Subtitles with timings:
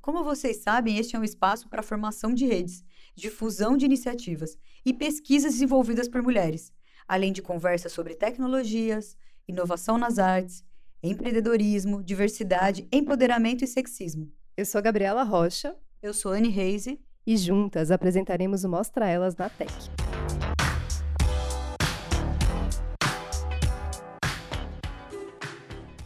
[0.00, 4.92] Como vocês sabem, este é um espaço para formação de redes, difusão de iniciativas e
[4.92, 6.72] pesquisas desenvolvidas por mulheres,
[7.08, 9.16] além de conversas sobre tecnologias,
[9.48, 10.62] inovação nas artes,
[11.02, 14.30] empreendedorismo, diversidade, empoderamento e sexismo.
[14.56, 15.76] Eu sou a Gabriela Rocha.
[16.02, 17.00] Eu sou Anne Reise.
[17.26, 19.72] E juntas apresentaremos o Mostra Elas na Tech.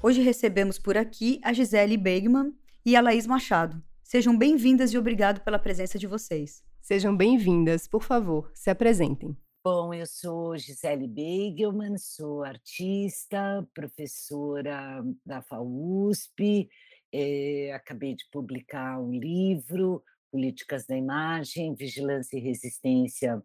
[0.09, 3.84] Hoje recebemos por aqui a Gisele Begman e a Laís Machado.
[4.03, 6.64] Sejam bem-vindas e obrigado pela presença de vocês.
[6.81, 9.36] Sejam bem-vindas, por favor, se apresentem.
[9.62, 16.70] Bom, eu sou Gisele Begelman, sou artista, professora da FAUSP,
[17.12, 23.42] eh, acabei de publicar um livro, Políticas da Imagem, Vigilância e Resistência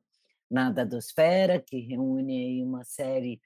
[0.50, 3.42] na Dadosfera, que reúne uma série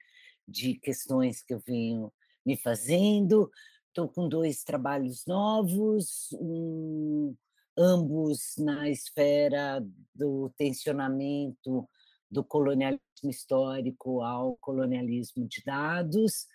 [0.46, 2.12] de questões que eu venho
[2.48, 3.50] me fazendo.
[3.88, 7.36] Estou com dois trabalhos novos, um,
[7.76, 9.84] ambos na esfera
[10.14, 11.86] do tensionamento
[12.30, 16.46] do colonialismo histórico ao colonialismo de dados.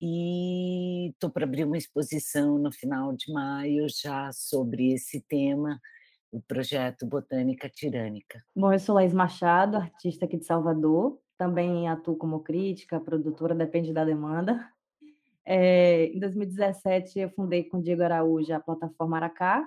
[0.00, 5.80] E estou para abrir uma exposição no final de maio já sobre esse tema,
[6.32, 8.42] o projeto Botânica Tirânica.
[8.54, 11.20] Bom, eu sou Laís Machado, artista aqui de Salvador.
[11.36, 14.72] Também atuo como crítica, produtora, depende da demanda.
[15.50, 19.66] É, em 2017, eu fundei com o Diego Araújo a plataforma Aracá,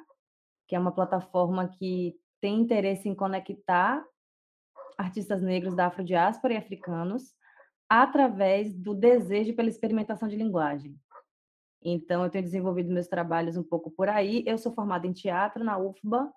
[0.67, 4.05] que é uma plataforma que tem interesse em conectar
[4.95, 7.33] artistas negros da afrodiáspora e africanos
[7.89, 10.95] através do desejo pela experimentação de linguagem.
[11.83, 14.43] Então, eu tenho desenvolvido meus trabalhos um pouco por aí.
[14.45, 16.31] Eu sou formada em teatro na UFBA,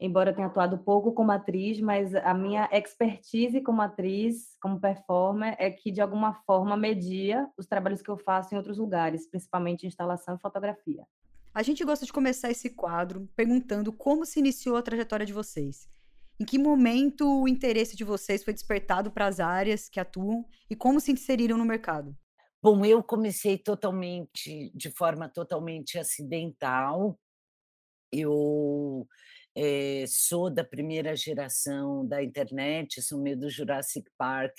[0.00, 5.54] embora eu tenha atuado pouco como atriz, mas a minha expertise como atriz, como performer,
[5.58, 9.86] é que de alguma forma media os trabalhos que eu faço em outros lugares, principalmente
[9.86, 11.04] instalação e fotografia.
[11.52, 15.88] A gente gosta de começar esse quadro perguntando como se iniciou a trajetória de vocês.
[16.40, 20.74] Em que momento o interesse de vocês foi despertado para as áreas que atuam e
[20.74, 22.16] como se inseriram no mercado?
[22.62, 27.18] Bom, eu comecei totalmente, de forma totalmente acidental.
[28.12, 29.06] Eu
[29.54, 34.54] é, sou da primeira geração da internet, sou meio do Jurassic Park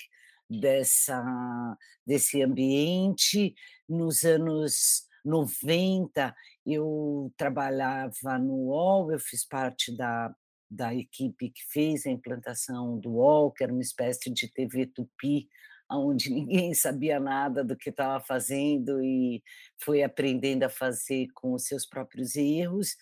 [0.48, 1.76] dessa,
[2.06, 3.54] desse ambiente.
[3.88, 6.34] Nos anos 90,
[6.66, 10.34] eu trabalhava no UOL, eu fiz parte da,
[10.70, 15.48] da equipe que fez a implantação do UOL, que era uma espécie de TV Tupi,
[15.90, 19.42] onde ninguém sabia nada do que estava fazendo e
[19.82, 22.96] foi aprendendo a fazer com os seus próprios erros.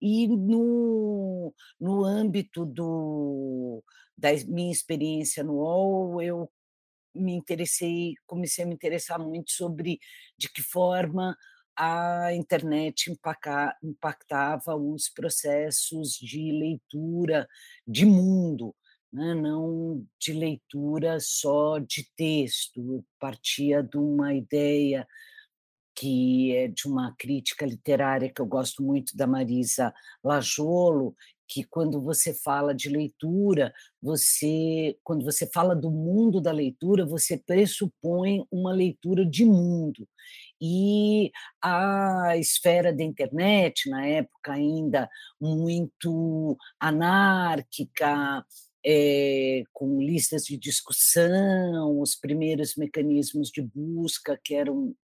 [0.00, 3.82] E no, no âmbito do,
[4.16, 6.50] da minha experiência no UOL, eu
[7.14, 9.98] me interessei, comecei a me interessar muito sobre
[10.38, 11.36] de que forma
[11.76, 13.12] a internet
[13.82, 17.46] impactava os processos de leitura
[17.86, 18.74] de mundo,
[19.12, 19.34] né?
[19.34, 25.06] não de leitura só de texto, partia de uma ideia
[25.96, 31.16] que é de uma crítica literária que eu gosto muito da Marisa Lajolo,
[31.48, 33.72] que quando você fala de leitura,
[34.02, 40.06] você quando você fala do mundo da leitura, você pressupõe uma leitura de mundo.
[40.60, 41.30] E
[41.62, 45.08] a esfera da internet, na época ainda
[45.40, 48.44] muito anárquica,
[48.84, 54.94] é, com listas de discussão, os primeiros mecanismos de busca que eram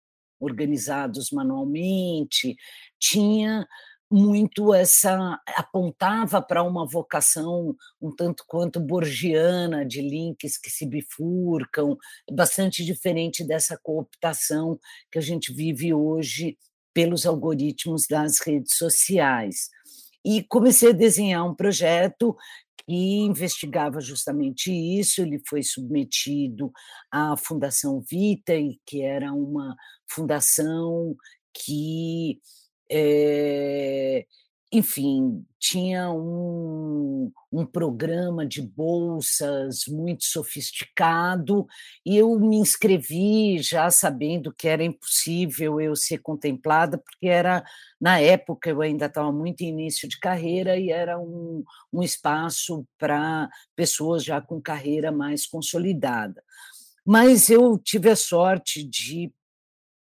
[0.43, 2.57] organizados manualmente,
[2.99, 3.67] tinha
[4.11, 11.97] muito essa apontava para uma vocação um tanto quanto borgiana de links que se bifurcam,
[12.31, 14.79] bastante diferente dessa cooptação
[15.11, 16.59] que a gente vive hoje
[16.93, 19.71] pelos algoritmos das redes sociais.
[20.25, 22.37] E comecei a desenhar um projeto
[22.87, 25.23] que investigava justamente isso.
[25.23, 26.71] Ele foi submetido
[27.11, 28.53] à Fundação Vita,
[28.87, 29.75] que era uma
[30.09, 31.17] fundação
[31.55, 32.41] que
[32.91, 34.27] é,
[34.73, 41.67] enfim, tinha um, um programa de bolsas muito sofisticado,
[42.07, 47.63] e eu me inscrevi já sabendo que era impossível eu ser contemplada, porque era,
[48.01, 53.51] na época, eu ainda estava muito início de carreira e era um, um espaço para
[53.77, 56.43] pessoas já com carreira mais consolidada.
[57.05, 59.31] Mas eu tive a sorte de,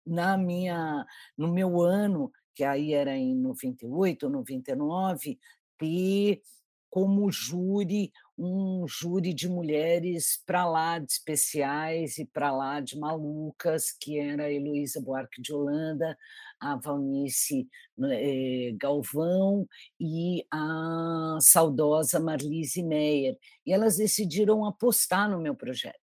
[0.06, 1.06] na minha,
[1.38, 5.38] no meu ano, que aí era em 98 ou 99,
[5.78, 6.42] ter
[6.90, 13.92] como júri um júri de mulheres para lá de especiais e para lá de malucas,
[13.92, 16.18] que era a Heloísa Buarque de Holanda,
[16.60, 17.68] a Valnice
[18.02, 19.68] eh, Galvão
[20.00, 23.38] e a saudosa Marlise Meyer.
[23.66, 26.05] E elas decidiram apostar no meu projeto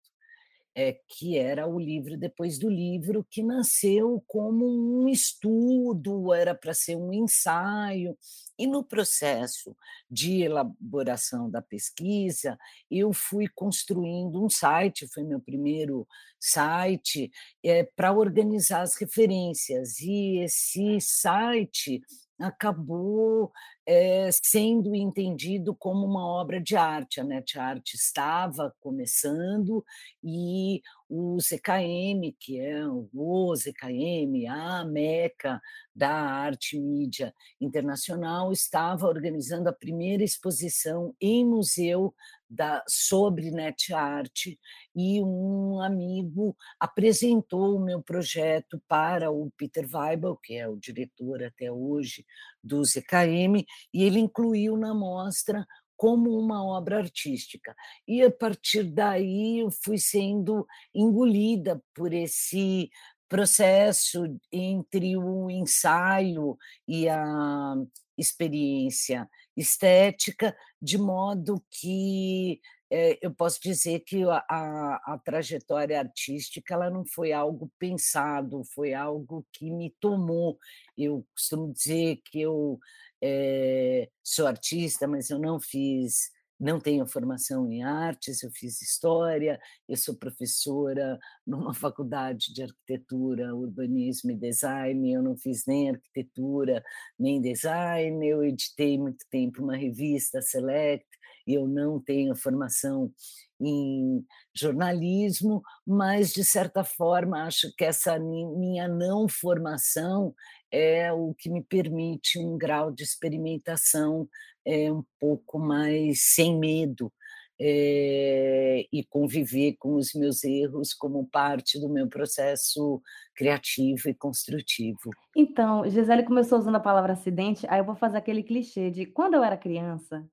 [0.81, 6.73] é, que era o livro depois do livro, que nasceu como um estudo, era para
[6.73, 8.17] ser um ensaio,
[8.59, 9.77] e no processo
[10.11, 12.59] de elaboração da pesquisa,
[12.91, 16.09] eu fui construindo um site, foi meu primeiro
[16.41, 17.31] site,
[17.62, 22.00] é, para organizar as referências, e esse site
[22.38, 23.53] acabou
[23.93, 27.21] é, sendo entendido como uma obra de arte.
[27.21, 29.85] A NET Art estava começando
[30.23, 35.61] e o ZKM, que é o ZKM, a meca
[35.93, 42.15] da arte mídia internacional, estava organizando a primeira exposição em museu
[42.49, 44.47] da, sobre net art
[44.95, 51.43] e um amigo apresentou o meu projeto para o Peter Weibel, que é o diretor
[51.45, 52.25] até hoje
[52.62, 55.67] do ZKM, e ele incluiu na mostra
[55.97, 57.75] como uma obra artística.
[58.09, 62.91] E a partir daí eu fui sendo engolida por esse
[63.29, 66.57] processo entre o ensaio
[66.89, 67.75] e a
[68.17, 72.61] experiência estética, de modo que
[72.91, 78.65] é, eu posso dizer que a, a, a, trajetória artística ela não foi algo pensado,
[78.75, 80.59] foi algo que me tomou.
[80.99, 82.79] Eu costumo dizer que eu
[83.23, 89.59] é, sou artista, mas eu não fiz não tenho formação em artes, eu fiz história,
[89.89, 96.85] eu sou professora numa faculdade de arquitetura, urbanismo e design, eu não fiz nem arquitetura,
[97.19, 101.07] nem design, eu editei muito tempo uma revista Select,
[101.55, 103.12] eu não tenho formação
[103.61, 104.25] em
[104.55, 110.35] jornalismo, mas de certa forma acho que essa minha não formação
[110.73, 114.29] é o que me permite um grau de experimentação
[114.64, 117.12] é, um pouco mais sem medo
[117.61, 123.02] é, e conviver com os meus erros como parte do meu processo
[123.35, 125.11] criativo e construtivo.
[125.37, 129.35] Então, Gisele começou usando a palavra acidente, aí eu vou fazer aquele clichê de quando
[129.35, 130.26] eu era criança.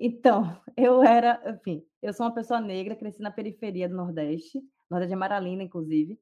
[0.00, 0.44] Então,
[0.76, 4.60] eu era, enfim, eu sou uma pessoa negra, cresci na periferia do Nordeste,
[4.90, 6.18] Nordeste de Maralina, inclusive,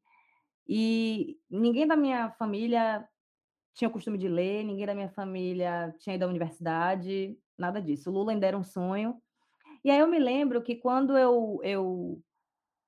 [0.69, 3.09] e ninguém da minha família
[3.75, 8.11] tinha o costume de ler, ninguém da minha família tinha ido à universidade, nada disso.
[8.11, 9.17] O Lula ainda era um sonho.
[9.85, 12.23] E aí eu me lembro que quando eu eu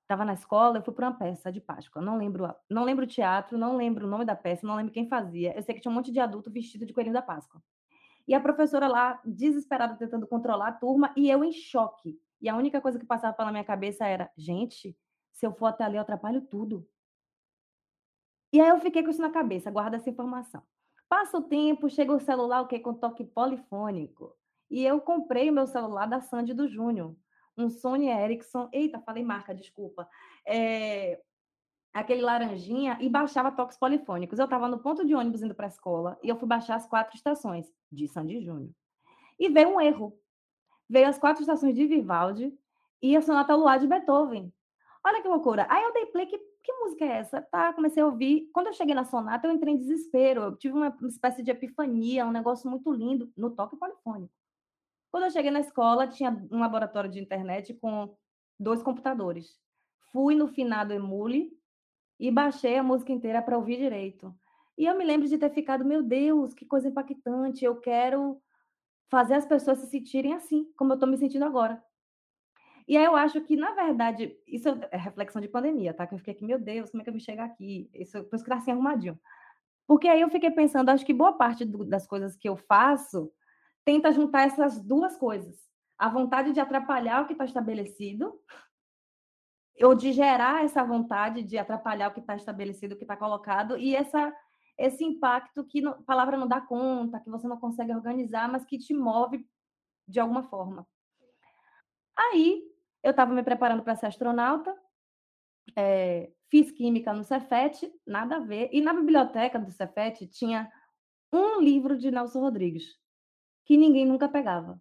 [0.02, 2.02] estava na escola, eu fui para uma peça de Páscoa.
[2.02, 5.08] Não lembro, não lembro o teatro, não lembro o nome da peça, não lembro quem
[5.08, 5.56] fazia.
[5.56, 7.62] Eu sei que tinha um monte de adulto vestido de coelhinho da Páscoa.
[8.30, 12.16] E a professora lá, desesperada, tentando controlar a turma, e eu em choque.
[12.40, 14.96] E a única coisa que passava pela minha cabeça era: gente,
[15.32, 16.88] se eu for até ali, eu atrapalho tudo.
[18.52, 20.62] E aí eu fiquei com isso na cabeça, guarda essa informação.
[21.08, 24.32] Passa o tempo, chega o celular, o que com toque polifônico.
[24.70, 27.16] E eu comprei o meu celular da Sandy do Júnior,
[27.58, 28.68] um Sony Ericsson.
[28.72, 30.08] Eita, falei marca, desculpa.
[30.46, 31.20] É,
[31.92, 34.38] aquele laranjinha e baixava toques polifônicos.
[34.38, 36.86] Eu estava no ponto de ônibus indo para a escola e eu fui baixar as
[36.86, 38.70] quatro estações de Sandy Júnior.
[39.38, 40.16] E veio um erro.
[40.88, 42.52] Veio as quatro estações de Vivaldi
[43.02, 44.52] e a Sonata Luar de Beethoven.
[45.04, 45.66] Olha que loucura.
[45.68, 47.40] Aí eu dei play, que, que música é essa?
[47.42, 48.50] Tá, comecei a ouvir.
[48.52, 50.42] Quando eu cheguei na sonata, eu entrei em desespero.
[50.42, 54.32] Eu tive uma espécie de epifania, um negócio muito lindo no toque polifônico.
[55.10, 58.14] Quando eu cheguei na escola, tinha um laboratório de internet com
[58.58, 59.58] dois computadores.
[60.12, 61.50] Fui no finado Emule
[62.20, 64.34] e baixei a música inteira para ouvir direito.
[64.78, 68.40] E eu me lembro de ter ficado: "Meu Deus, que coisa impactante, eu quero
[69.10, 71.82] fazer as pessoas se sentirem assim, como eu estou me sentindo agora".
[72.88, 76.18] E aí eu acho que, na verdade, isso é reflexão de pandemia, tá, que eu
[76.18, 77.88] fiquei aqui: "Meu Deus, como é que eu vim chegar aqui?".
[77.94, 79.18] Isso por isso que tá assim arrumadinho.
[79.86, 83.32] Porque aí eu fiquei pensando, acho que boa parte do das coisas que eu faço,
[83.84, 85.56] tenta juntar essas 2 coisas,
[85.98, 88.34] a vontade de atrapalhar o que está estabelecido
[89.84, 93.76] ou de gerar essa vontade de atrapalhar o que está estabelecido, o que está colocado,
[93.76, 94.32] e essa
[94.78, 98.78] esse impacto que no palavra não dá conta, que você não consegue organizar, mas que
[98.78, 99.46] te move
[100.08, 100.86] de alguma forma.
[102.16, 102.62] Aí,
[103.02, 104.74] eu estava me preparando para ser astronauta,
[105.76, 110.70] eh, fiz química no Cefet, nada a ver, e na biblioteca do Cefet tinha
[111.32, 112.96] um livro de Nelson Rodrigues,
[113.66, 114.80] que ninguém nunca pegava.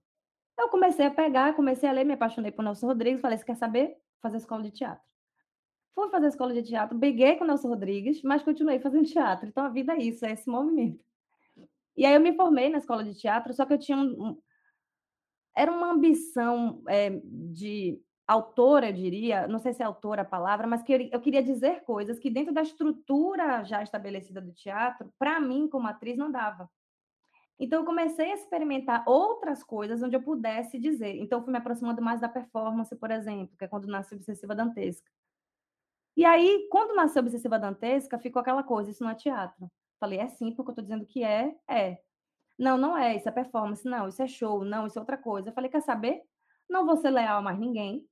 [0.57, 3.55] Eu comecei a pegar, comecei a ler, me apaixonei por Nelson Rodrigues, falei: "Você quer
[3.55, 3.97] saber?
[4.21, 5.03] Fazer escola de teatro".
[5.95, 9.69] Fui fazer escola de teatro, briguei com Nelson Rodrigues, mas continuei fazendo teatro, então a
[9.69, 11.03] vida é isso, é esse movimento.
[11.97, 14.37] E aí eu me formei na escola de teatro, só que eu tinha um um
[15.55, 20.67] era uma ambição, eh, de autora, eu diria, não sei se é autora a palavra,
[20.67, 25.11] mas que eu eu queria dizer coisas que dentro da estrutura já estabelecida do teatro,
[25.17, 26.69] para mim como atriz não dava.
[27.59, 31.59] Então eu comecei a experimentar outras coisas onde eu pudesse dizer, então eu fui me
[31.59, 35.11] aproximando mais da performance, por exemplo, que é quando nasce Obsessiva Dantesca.
[36.15, 39.69] E aí, quando nasceu Obsessiva Dantesca, ficou aquela coisa: "Isso não é teatro".
[39.99, 41.99] Falei: "É sim, porque eu estou dizendo que é, é".
[42.59, 43.87] "Não, não é, isso é performance".
[43.87, 44.63] "Não, isso é show".
[44.65, 45.49] "Não, isso é outra coisa".
[45.49, 46.21] Eu falei: "Quer saber?
[46.69, 48.07] Não vou ser leal a mais ninguém,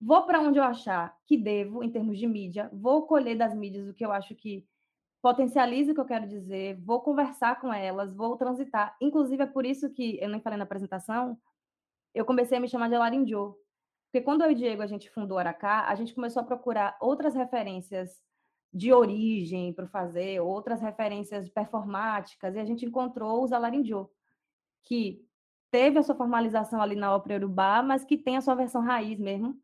[0.00, 3.88] vou para onde eu achar que devo, em termos de mídia, vou colher das mídias
[3.88, 4.66] o que eu acho que
[5.22, 8.96] potencializa o que eu quero dizer, vou conversar com elas, vou transitar".
[9.00, 11.38] Inclusive é por isso que, eu nem falei na apresentação,
[12.14, 13.56] eu comecei a me chamar de Larinjô,
[14.10, 16.96] porque quando eu e o Diego a gente fundou Aracá, a gente começou a procurar
[17.00, 18.20] outras referências
[18.72, 24.10] de origem para fazer, outras referências performáticas, e a gente encontrou os Alarinjô,
[24.82, 25.24] que
[25.70, 29.18] teve a sua formalização ali na ópera iorubá, mas que tem a sua versão raiz
[29.18, 29.56] mesmo,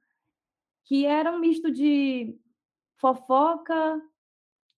[0.84, 2.38] que era um misto de
[2.96, 4.00] fofoca,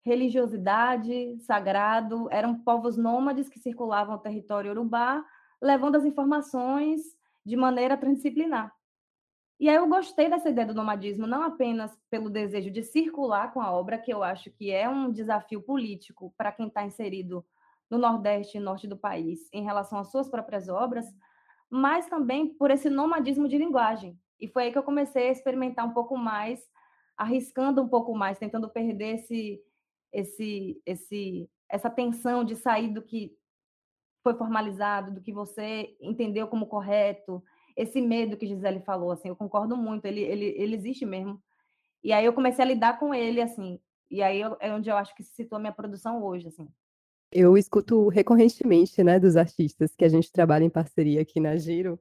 [0.02, 5.24] religiosidade, sagrado, eram povos nômades que circulavam o território iorubá,
[5.60, 7.00] levando as informações
[7.44, 8.72] de maneira transdisciplinar.
[9.60, 13.60] E aí eu gostei dessa ideia do nomadismo, não apenas pelo desejo de circular com
[13.60, 17.44] a obra, que eu acho que é um desafio político para quem está inserido
[17.90, 21.06] no Nordeste e Norte do país, em relação às suas próprias obras,
[21.68, 24.16] mas também por esse nomadismo de linguagem.
[24.40, 26.60] E foi aí que eu comecei a experimentar um pouco mais,
[27.16, 29.60] arriscando um pouco mais, tentando perder esse
[30.12, 33.36] esse esse essa tensão de sair do que
[34.22, 37.42] foi formalizado, do que você entendeu como correto,
[37.76, 41.40] esse medo que Gisele falou, assim, eu concordo muito, ele ele ele existe mesmo.
[42.02, 43.78] E aí eu comecei a lidar com ele, assim,
[44.10, 46.68] e aí eu é onde eu acho que se situa a minha produção hoje, assim.
[47.30, 52.00] Eu escuto recorrentemente, né, dos artistas que a gente trabalha em parceria aqui na Giro,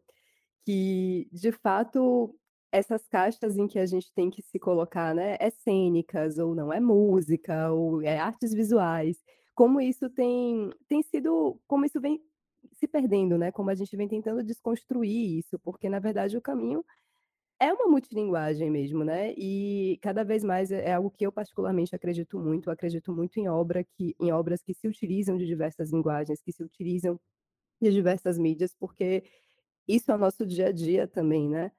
[0.66, 2.34] que de fato
[2.71, 6.71] essas caixas em que a gente tem que se colocar, né, é cênicas ou não
[6.74, 9.24] é música ou é artes visuais,
[9.55, 12.21] como isso tem tem sido como isso vem
[12.74, 16.83] se perdendo, né, como a gente vem tentando desconstruir isso, porque na verdade o caminho
[17.59, 21.95] é uma multilinguagem mesmo, né, e cada vez mais é é algo que eu particularmente
[21.95, 26.41] acredito muito, acredito muito em obra que em obras que se utilizam de diversas linguagens,
[26.41, 27.19] que se utilizam
[27.81, 29.24] de diversas mídias, porque
[29.88, 31.71] isso é o nosso dia a dia também, né.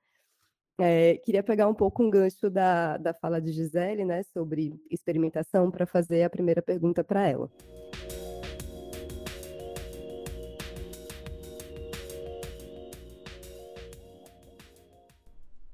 [0.80, 5.70] Eh, queria pegar um pouco um gancho da da fala de Gisele, né, sobre experimentação,
[5.72, 7.50] para fazer a primeira pergunta para ela.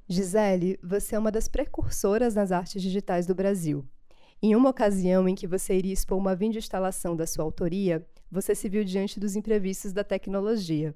[0.08, 3.84] Gisele, você é uma das precursoras nas artes digitais do Brasil.
[4.42, 8.68] Em uma ocasião em que você iria expor uma videoinstalação da sua autoria, você se
[8.68, 10.94] viu diante dos imprevistos da tecnologia.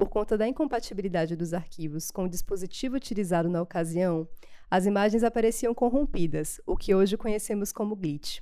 [0.00, 4.26] Por conta da incompatibilidade dos arquivos com o dispositivo utilizado na ocasião,
[4.70, 8.40] as imagens apareciam corrompidas, o que hoje conhecemos como glitch.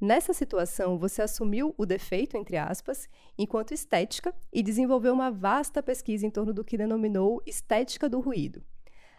[0.00, 6.26] Nessa situação, você assumiu o defeito, entre aspas, enquanto estética e desenvolveu uma vasta pesquisa
[6.26, 8.64] em torno do que denominou estética do ruído.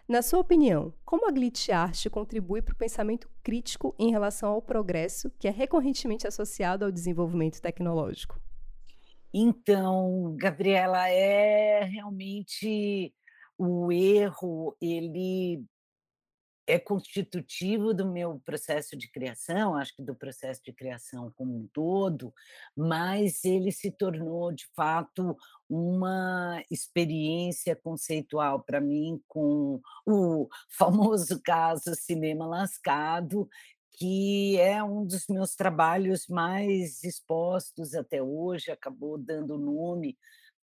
[0.08, 4.64] Na sua opinião, como a glitch art contribui para o pensamento crítico em relação ao
[4.64, 8.47] progresso que é recorrentemente associado ao desenvolvimento tecnológico?
[9.34, 13.14] Então, Gabriela, é realmente
[13.58, 15.64] o erro, ele
[16.68, 21.68] é constitutivo do meu processo de criação, acho que do processo de criação como um
[21.72, 22.34] todo,
[22.76, 25.36] mas ele se tornou, de fato,
[25.70, 33.48] uma experiência conceitual para mim com o famoso caso Cinema Lascado,
[33.98, 40.16] que é um dos meus trabalhos mais expostos até hoje, acabou dando nome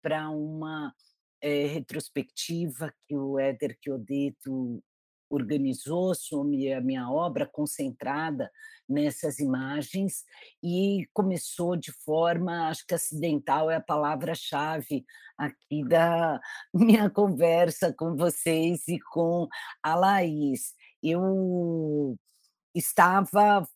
[0.02, 0.92] para uma,
[1.40, 4.82] eh, retrospectiva que o Éder Chiodeto
[5.30, 8.50] organizou sobre a minha obra, concentrada
[8.88, 10.24] nessas imagens,
[10.62, 15.04] e começou de forma, acho que acidental é a palavra-chave
[15.38, 16.40] aqui da
[16.74, 19.46] minha conversa com vocês e com
[19.82, 20.74] a Laís.
[21.02, 22.18] Eu
[22.74, 23.66] estava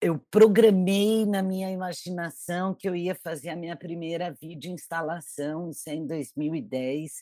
[0.00, 5.94] eu programei na minha imaginação que eu ia fazer a minha primeira videoinstalação, isso é
[5.94, 7.12] em 2010,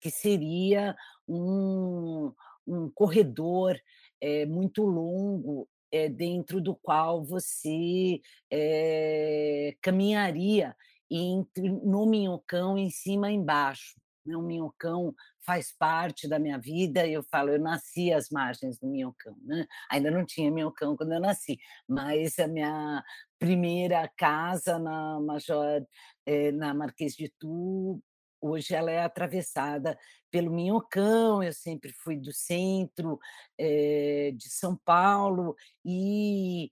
[0.00, 0.94] que seria
[1.26, 2.32] um
[2.70, 3.74] um corredor,
[4.20, 8.20] eh, muito longo, eh, dentro do qual você,
[8.50, 10.76] eh, caminharia
[11.10, 13.94] entre no minhocão, em cima e embaixo,
[14.28, 18.86] né, o minhocão faz parte da minha vida eu falo, eu nasci às margens do
[18.86, 21.58] minhocão, né, ainda não tinha minhocão quando eu nasci,
[21.88, 23.02] mas a minha
[23.38, 25.86] primeira casa na Major
[26.26, 28.00] eh, na Marquês de Itu,
[28.40, 29.98] hoje ela é atravessada
[30.30, 33.18] pelo minhocão, eu sempre fui do centro,
[33.58, 36.70] eh, de São Paulo, e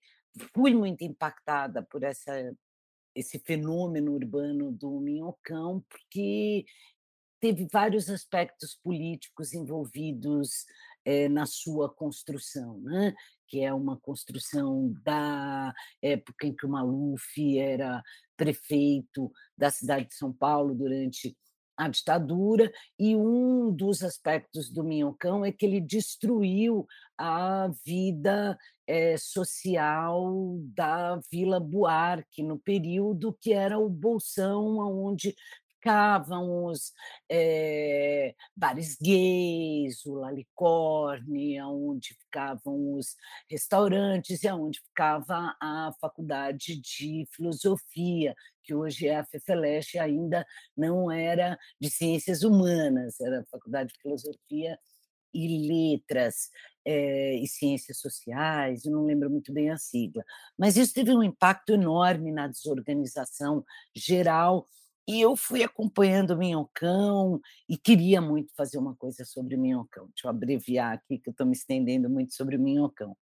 [0.55, 2.33] fui muito impactada por essa
[3.17, 6.67] esse fenômeno urbano do minhocão, porque
[7.47, 10.65] teve vários aspectos políticos envolvidos,
[11.05, 13.15] eh, na sua construção, né,
[13.47, 15.73] que é uma construção da
[16.03, 18.03] época em que o Maluf era
[18.37, 21.37] prefeito da cidade de São Paulo durante
[21.77, 26.85] a ditadura, e um dos aspectos do Minhocão é que ele destruiu
[27.17, 35.37] a vida, eh, social da Vila Buarque, no período que era o Bolsão, aonde
[35.87, 36.93] ficavam os,
[37.31, 43.15] eh, bares gays, o Lalicorne, aonde ficavam os
[43.49, 50.45] restaurantes e aonde ficava a faculdade de filosofia, que hoje é a FEFELESH, ainda
[50.77, 54.77] não era de ciências humanas, era a faculdade de filosofia
[55.33, 56.51] e letras,
[56.85, 60.25] eh, e ciências sociais, eu não lembro muito bem a sigla,
[60.59, 64.67] mas isso teve um impacto enorme na desorganização geral
[65.07, 70.07] e eu fui acompanhando o Minhocão e queria muito fazer uma coisa sobre o Minhocão.
[70.09, 73.17] Deixa eu abreviar aqui, que eu estou me estendendo muito sobre o Minhocão.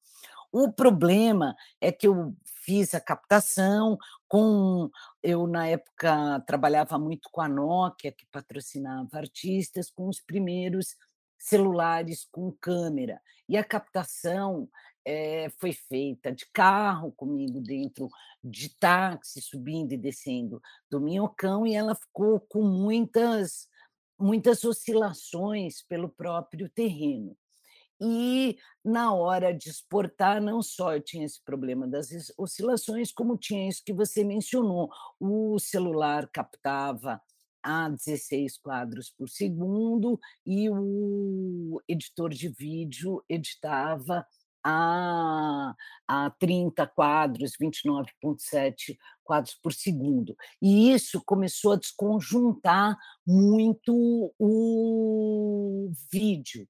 [0.52, 4.90] O problema é que eu fiz a captação com
[5.24, 10.96] eu, na época, trabalhava muito com a Nokia, que patrocinava artistas, com os primeiros
[11.40, 13.20] celulares com câmera.
[13.50, 14.70] E a captação
[15.06, 18.10] eh, foi feita de carro comigo dentro
[18.44, 23.68] de táxi, subindo e descendo do Minhocão, e ela ficou com muitas
[24.20, 27.36] muitas oscilações pelo próprio terreno.
[28.02, 33.84] E, na hora de exportar, não só tinha esse problema das oscilações, como tinha isso
[33.86, 34.90] que você mencionou,
[35.20, 37.22] o celular captava
[37.62, 44.26] a 16 quadros por segundo e o editor de vídeo editava
[44.64, 45.76] a,
[46.08, 50.36] a 30 quadros, 29,7 quadros por segundo.
[50.62, 56.68] E isso começou a desconjuntar muito o vídeo.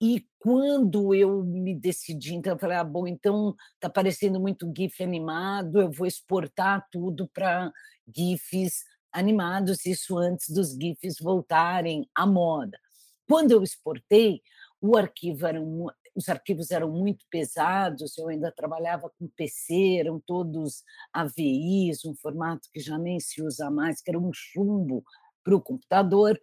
[0.00, 5.02] E quando eu me decidi, então eu falei: "Ah, bom, então está parecendo muito GIF
[5.02, 7.72] animado, eu vou exportar tudo para
[8.14, 12.78] GIFs animados", isso antes dos GIFs voltarem à moda.
[13.26, 14.42] Quando eu exportei,
[14.80, 20.18] o arquivo era um os arquivos eram muito pesados, eu ainda trabalhava com PC, eram
[20.18, 25.04] todos AVIs, um formato que já nem se usa mais, que era um chumbo
[25.44, 26.40] para o computador.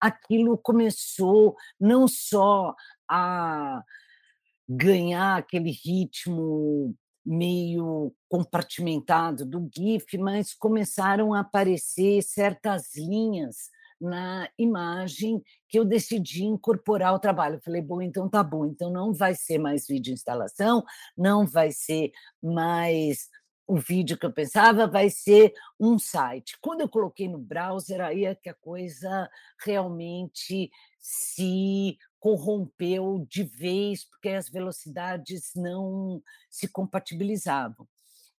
[0.00, 2.74] Aquilo começou não só
[3.08, 3.80] a
[4.68, 13.70] ganhar aquele ritmo meio compartimentado do GIF, mas começaram a aparecer certas linhas
[14.02, 17.60] na imagem que eu decidi incorporar ao trabalho.
[17.64, 20.84] falei: "Bom, então tá bom, então não vai ser mais vídeo instalação,
[21.16, 22.12] não vai ser
[22.42, 23.28] mais
[23.66, 26.58] o vídeo que eu pensava, vai ser um site".
[26.60, 29.30] Quando eu coloquei no browser, aí é que a coisa
[29.64, 37.86] realmente se corrompeu de vez, porque as velocidades não se compatibilizavam.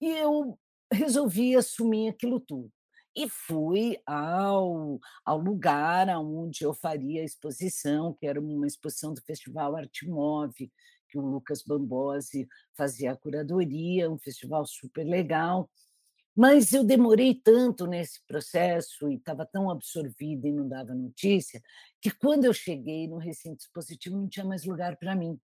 [0.01, 0.57] E eu
[0.91, 2.71] resolvi assumir aquilo tudo.
[3.15, 9.21] E fui ao ao lugar aonde eu faria a exposição, que era uma exposição do
[9.21, 10.71] Festival Artemove,
[11.13, 15.69] que o Lucas Bambosi fazia a curadoria, um festival super legal.
[16.35, 21.61] Mas eu demorei tanto nesse processo e estava tão absorvida e não dava notícia,
[22.01, 25.39] que quando eu cheguei no recinto expositivo não tinha mais lugar para mim.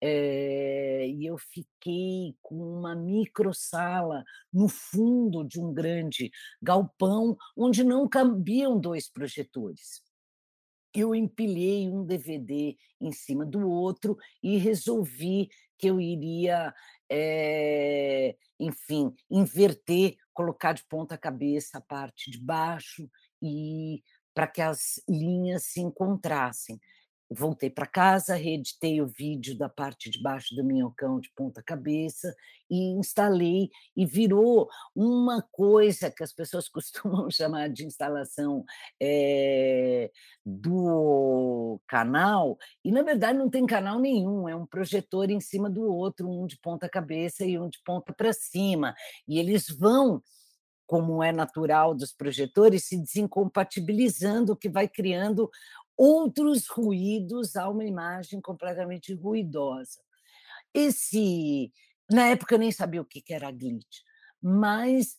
[0.00, 6.30] Eh, e eu fiquei com uma microsala no fundo de um grande
[6.62, 10.02] galpão, onde não cabiam 2 projetores.
[10.94, 16.74] Eu empilhei um DVD em cima do outro e resolvi que eu iria,
[17.08, 23.08] eh, enfim, inverter, colocar de ponta cabeça a parte de baixo
[23.42, 24.02] e
[24.34, 26.80] para que as linhas se encontrassem.
[27.32, 32.34] Voltei para casa, reeditei o vídeo da parte de baixo do minhocão de ponta cabeça
[32.68, 38.64] e instalei, e virou uma coisa que as pessoas costumam chamar de instalação,
[39.00, 40.10] eh,
[40.44, 45.82] do canal, e na verdade não tem canal nenhum, é um projetor em cima do
[45.82, 48.92] outro, um de ponta cabeça e um de ponta para cima,
[49.28, 50.20] e eles vão
[50.90, 55.48] como é natural dos projetores, se desincompatibilizando, o que vai criando
[56.00, 60.00] outros ruídos a uma imagem completamente ruidosa.
[60.74, 61.72] Esse
[62.10, 64.00] na época eu nem sabia o que era glitch,
[64.42, 65.16] mas,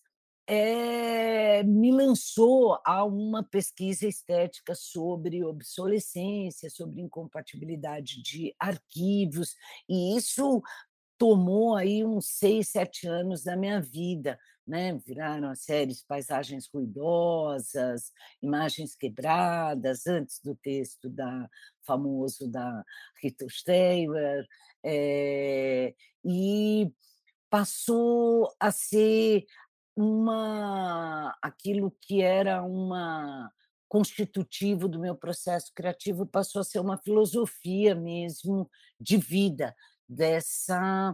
[0.47, 9.55] eh, me lançou a uma pesquisa estética sobre obsolescência, sobre incompatibilidade de arquivos,
[9.89, 10.61] e isso
[11.17, 14.39] tomou aí uns 6, 7 anos da minha vida,
[14.71, 21.49] né, viraram as séries Paisagens Ruidosas, Imagens Quebradas, antes do texto da
[21.85, 22.81] famoso da
[23.21, 24.47] Rita Steiler,
[24.81, 26.89] eh, e
[27.49, 29.45] passou a ser
[29.93, 33.51] uma aquilo que era uma
[33.89, 39.75] constitutivo do meu processo criativo, passou a ser uma filosofia mesmo de vida,
[40.07, 41.13] dessa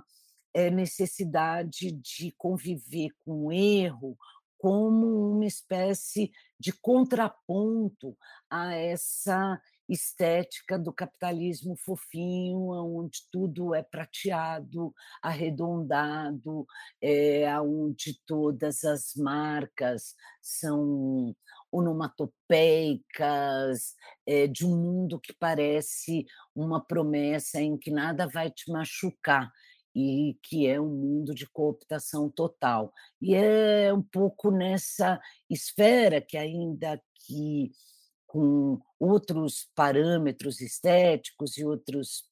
[0.58, 4.17] eh, necessidade de conviver com o erro
[4.58, 8.17] como uma espécie de contraponto
[8.50, 14.91] a essa estética do capitalismo fofinho, onde tudo é prateado,
[15.22, 16.65] arredondado,
[17.00, 21.36] é, onde todas as marcas são
[21.72, 23.93] onomatopeicas,
[24.26, 29.52] é, de um mundo que parece uma promessa em que nada vai te machucar
[29.98, 32.94] e que é um mundo de cooptação total.
[33.20, 37.72] E é um pouco nessa esfera que ainda que
[38.28, 42.26] com outros parâmetros estéticos e outros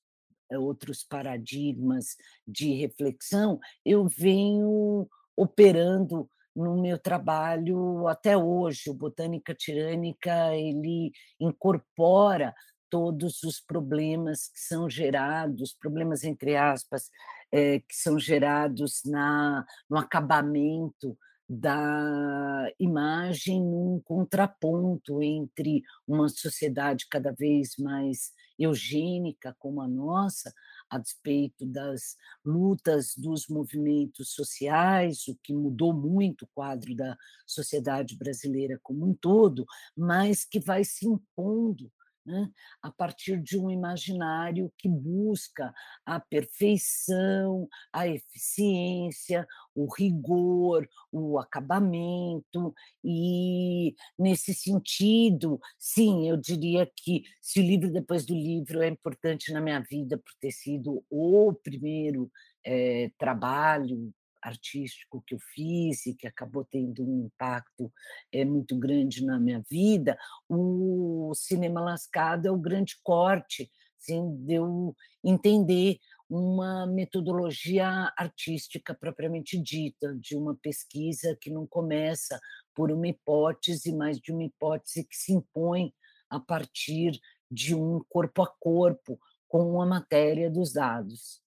[0.51, 2.15] eh, outros paradigmas
[2.47, 8.91] de reflexão, eu venho operando no meu trabalho até hoje.
[8.91, 12.53] O Botânica Tirânica, ele incorpora
[12.89, 17.09] todos os problemas que são gerados, problemas entre aspas,
[17.55, 27.31] eh, que são gerados na no acabamento da imagem num contraponto entre uma sociedade cada
[27.31, 30.51] vez mais eugênica como a nossa,
[30.89, 37.15] a despeito das lutas dos movimentos sociais, o que mudou muito o quadro da
[37.45, 39.65] sociedade brasileira como um todo,
[39.95, 41.89] mas que vai se impondo
[42.25, 42.49] né,
[42.81, 45.73] a partir de um imaginário que busca
[46.05, 57.23] a perfeição, a eficiência, o rigor, o acabamento, e nesse sentido, sim, eu diria que
[57.41, 61.53] se o livro depois do livro é importante na minha vida por ter sido o
[61.53, 62.31] primeiro
[62.65, 64.13] eh, trabalho
[64.47, 67.91] artístico que eu fiz e que acabou tendo um impacto
[68.31, 74.53] é, muito grande na minha vida, o Cinema Lascado é o grande corte, assim, de
[74.53, 82.39] eu entender uma metodologia artística propriamente dita, de uma pesquisa que não começa
[82.73, 85.93] por uma hipótese, mas de uma hipótese que se impõe
[86.29, 91.44] a partir de um corpo a corpo com a matéria dos dados.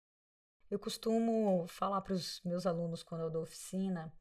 [0.71, 4.13] Eu costumo falar para os meus alunos quando eu dou oficina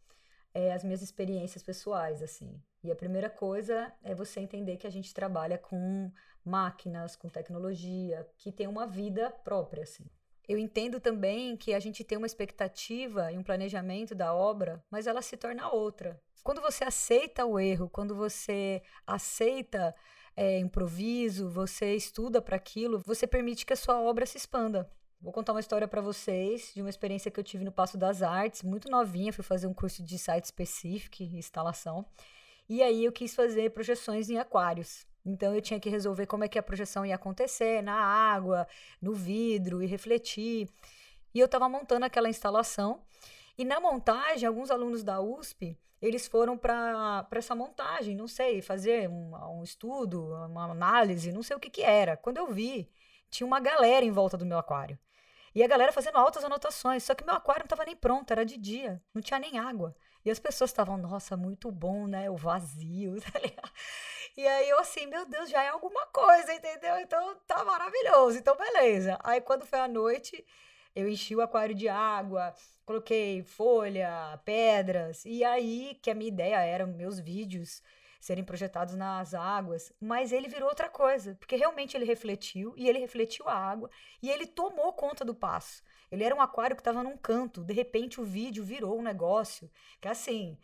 [0.53, 2.59] é, as minhas experiências pessoais, assim.
[2.83, 6.11] E a primeira coisa é você entender que a gente trabalha com
[6.43, 10.05] máquinas, com tecnologia, que tem uma vida própria, assim.
[10.47, 15.05] Eu entendo também que a gente tem uma expectativa e um planejamento da obra, mas
[15.05, 16.19] ela se torna outra.
[16.43, 19.93] Quando você aceita o erro, quando você aceita
[20.35, 24.89] é, improviso, você estuda para aquilo, você permite que a sua obra se expanda.
[25.19, 28.21] Vou contar uma história para vocês de uma experiência que eu tive no Passo das
[28.21, 32.05] Artes, muito novinha, fui fazer um curso de site específico, instalação.
[32.69, 35.07] E aí eu quis fazer projeções em aquários.
[35.25, 38.67] Então eu tinha que resolver como é que a projeção ia acontecer na água,
[39.01, 40.69] no vidro e refletir.
[41.33, 43.01] E eu estava montando aquela instalação.
[43.57, 49.09] E na montagem, alguns alunos da USP, eles foram para essa montagem, não sei, fazer
[49.09, 52.15] um, um estudo, uma análise, não sei o que que era.
[52.15, 52.87] Quando eu vi,
[53.29, 54.97] tinha uma galera em volta do meu aquário.
[55.57, 57.03] E a galera fazendo altas anotações.
[57.03, 59.95] Só que meu aquário não estava nem pronto, era de dia, não tinha nem água.
[60.23, 62.29] E as pessoas estavam, nossa, muito bom, né?
[62.29, 63.71] O vazio, tá ligado?
[64.37, 66.99] E aí eu assim, meu Deus, já é alguma coisa, entendeu?
[66.99, 69.17] Então tá maravilhoso, então beleza.
[69.23, 70.45] Aí quando foi a noite,
[70.95, 72.53] eu enchi o aquário de água,
[72.85, 77.81] coloquei folha, pedras, e aí que a minha ideia era meus vídeos
[78.19, 82.99] serem projetados nas águas, mas ele virou outra coisa, porque realmente ele refletiu e ele
[82.99, 83.89] refletiu a água
[84.21, 85.83] e ele tomou conta do passo.
[86.11, 89.69] Ele era um aquário que estava num canto, de repente o vídeo virou um negócio
[89.99, 90.57] que assim,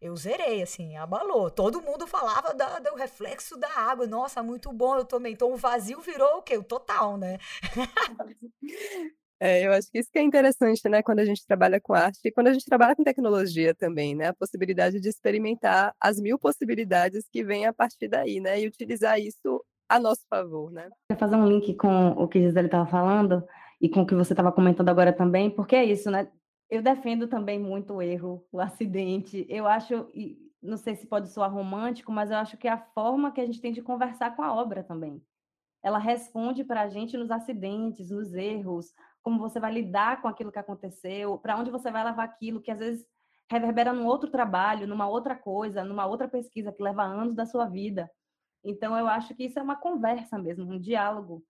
[0.00, 1.50] eu zerei, assim, abalou.
[1.50, 4.06] Todo mundo falava da, do reflexo da água.
[4.06, 5.32] Nossa, muito bom, eu tomei.
[5.32, 6.56] Então o vazio virou o quê?
[6.56, 7.38] O total, né?
[9.40, 12.18] É, eu acho que isso que é interessante, né, quando a gente trabalha com arte
[12.24, 16.36] e quando a gente trabalha com tecnologia também, né, a possibilidade de experimentar as mil
[16.38, 20.88] possibilidades que vêm a partir daí, né, e utilizar isso a nosso favor, né.
[21.16, 23.44] Fazer um link com o que Gisele estava falando
[23.80, 26.28] e com o que você estava comentando agora também, porque é isso, né,
[26.68, 30.08] eu defendo também muito o erro, o acidente, eu acho,
[30.60, 33.46] não sei se pode soar romântico, mas eu acho que é a forma que a
[33.46, 35.22] gente tem de conversar com a obra também.
[35.82, 40.52] Ela responde para a gente nos acidentes, nos erros, como você vai lidar com aquilo
[40.52, 43.06] que aconteceu, para onde você vai levar aquilo que às vezes
[43.50, 47.66] reverbera num outro trabalho, numa outra coisa, numa outra pesquisa que leva anos da sua
[47.66, 48.10] vida.
[48.62, 51.44] Então, eu acho que isso é uma conversa mesmo, um diálogo.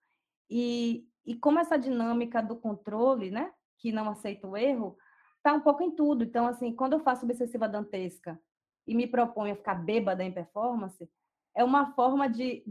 [0.49, 4.97] E, e como essa dinâmica do controle, né, que não aceita o erro,
[5.43, 6.25] tá um pouco em tudo.
[6.25, 8.41] Então, assim, quando eu faço obsessiva dantesca
[8.87, 11.09] e me proponho a ficar bêbada em performance,
[11.55, 12.65] é uma forma de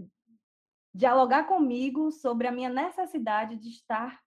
[0.94, 4.20] dialogar comigo sobre a minha necessidade de estar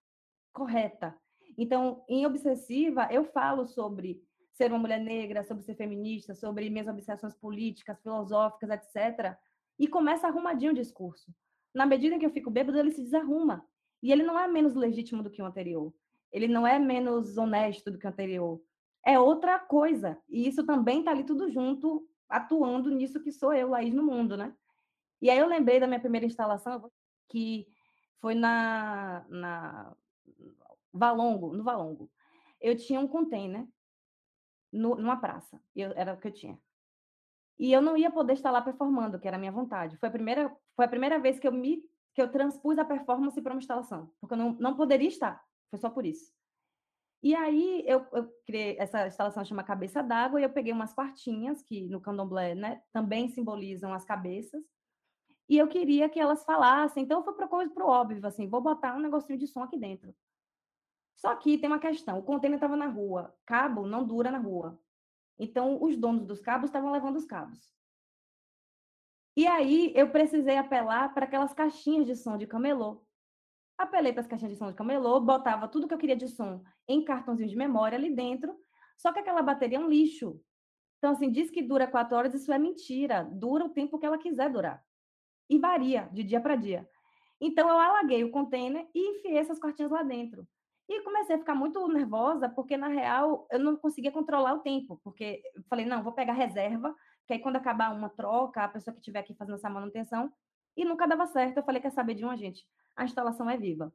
[0.52, 1.16] correta.
[1.56, 6.88] Então, em Obsessiva, eu falo sobre ser uma mulher negra, sobre ser feminista, sobre minhas
[6.88, 9.36] obsessões políticas, filosóficas, etc.
[9.78, 11.34] E começa arrumadinho o discurso.
[11.74, 13.64] Na medida em que eu fico bêbado, ele se desarruma.
[14.02, 15.92] E ele não é menos legítimo do que o anterior.
[16.32, 18.60] Ele não é menos honesto do que o anterior.
[19.04, 20.18] É outra coisa.
[20.28, 24.36] E isso também está ali tudo junto, atuando nisso que sou eu, Laís, no mundo,
[24.36, 24.54] né?
[25.22, 26.90] E aí eu lembrei da minha primeira instalação,
[27.28, 27.66] que
[28.20, 29.96] foi na, na
[30.92, 32.10] Valongo, no Valongo.
[32.60, 33.66] Eu tinha um container
[34.72, 36.58] no, numa praça, eu, era o que eu tinha.
[37.58, 39.96] E eu não ia poder estar lá performando, que era a minha vontade.
[39.98, 43.40] Foi a primeira, foi a primeira vez que eu me que eu transpus a performance
[43.40, 45.40] para uma instalação, porque eu não, não poderia estar.
[45.70, 46.32] Foi só por isso.
[47.22, 51.62] E aí eu, eu criei essa instalação chama Cabeça d'Água e eu peguei umas quartinhas
[51.62, 54.62] que no candomblé, né, também simbolizam as cabeças.
[55.50, 58.94] E eu queria que elas falassem, então fui para coisa pro óbvio, assim, vou botar
[58.94, 60.14] um negocinho de som aqui dentro.
[61.16, 64.80] Só que tem uma questão: o container estava na rua, cabo não dura na rua.
[65.36, 67.74] Então, os donos dos cabos estavam levando os cabos.
[69.36, 73.04] E aí, eu precisei apelar para aquelas caixinhas de som de camelô.
[73.76, 76.62] Apelei para as caixinhas de som de camelô, botava tudo que eu queria de som
[76.86, 78.56] em cartãozinho de memória ali dentro,
[78.96, 80.40] só que aquela bateria é um lixo.
[80.98, 83.24] Então, assim, diz que dura quatro horas, isso é mentira.
[83.24, 84.84] Dura o tempo que ela quiser durar.
[85.50, 86.88] E varia de dia para dia.
[87.40, 90.46] Então, eu alaguei o container e enfiei essas cortinhas lá dentro.
[90.88, 95.00] E comecei a ficar muito nervosa, porque na real eu não conseguia controlar o tempo,
[95.04, 96.94] porque eu falei, não, vou pegar reserva,
[97.26, 100.32] que aí quando acabar uma troca, a pessoa que estiver aqui fazendo essa manutenção,
[100.76, 101.58] e nunca dava certo.
[101.58, 102.66] Eu falei, quer saber de uma, gente?
[102.96, 103.92] A instalação é viva.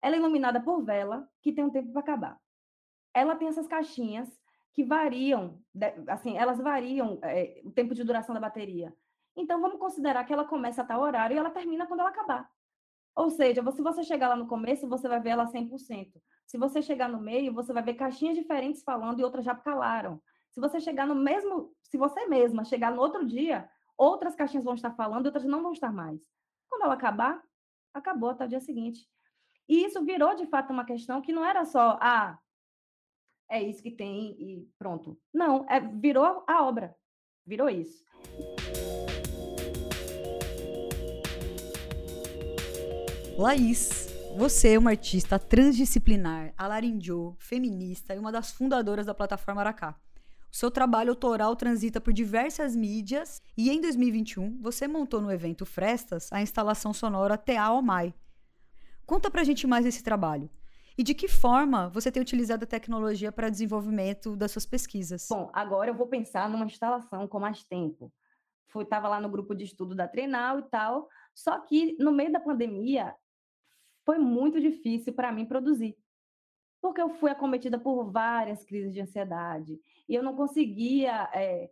[0.00, 2.40] Ela é iluminada por vela, que tem um tempo para acabar.
[3.14, 4.28] Ela tem essas caixinhas
[4.72, 5.60] que variam,
[6.06, 8.94] assim, elas variam é, o tempo de duração da bateria.
[9.38, 12.50] Então, vamos considerar que ela começa a tal horário e ela termina quando ela acabar.
[13.14, 16.12] Ou seja, se você chegar lá no começo, você vai ver ela 100%.
[16.44, 20.20] Se você chegar no meio, você vai ver caixinhas diferentes falando e outras já calaram.
[20.50, 24.74] Se você chegar no mesmo, se você mesma chegar no outro dia, outras caixinhas vão
[24.74, 26.20] estar falando e outras não vão estar mais.
[26.68, 27.42] Quando ela acabar,
[27.94, 29.08] acabou até o dia seguinte.
[29.68, 32.38] E isso virou de fato uma questão que não era só, ah,
[33.50, 35.18] é isso que tem e pronto.
[35.32, 36.96] Não, é, virou a obra.
[37.46, 38.04] Virou isso.
[43.38, 49.94] Laís, você é uma artista transdisciplinar, alarindiô, feminista e uma das fundadoras da plataforma Aracá.
[50.52, 55.64] O seu trabalho autoral transita por diversas mídias e em 2021 você montou no evento
[55.64, 58.12] Frestas a instalação sonora Tea Omai.
[59.06, 60.50] Conta pra gente mais desse trabalho.
[60.98, 65.28] E de que forma você tem utilizado a tecnologia para desenvolvimento das suas pesquisas?
[65.30, 68.12] Bom, agora eu vou pensar numa instalação com mais tempo.
[68.80, 72.40] Estava lá no grupo de estudo da Treinal e tal, só que no meio da
[72.40, 73.14] pandemia
[74.08, 75.94] foi muito difícil para mim produzir.
[76.80, 81.70] Porque eu fui acometida por várias crises de ansiedade e eu não conseguia é,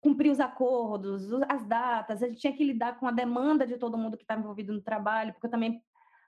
[0.00, 3.96] cumprir os acordos, as datas, a gente tinha que lidar com a demanda de todo
[3.96, 5.80] mundo que estava envolvido no trabalho, porque também,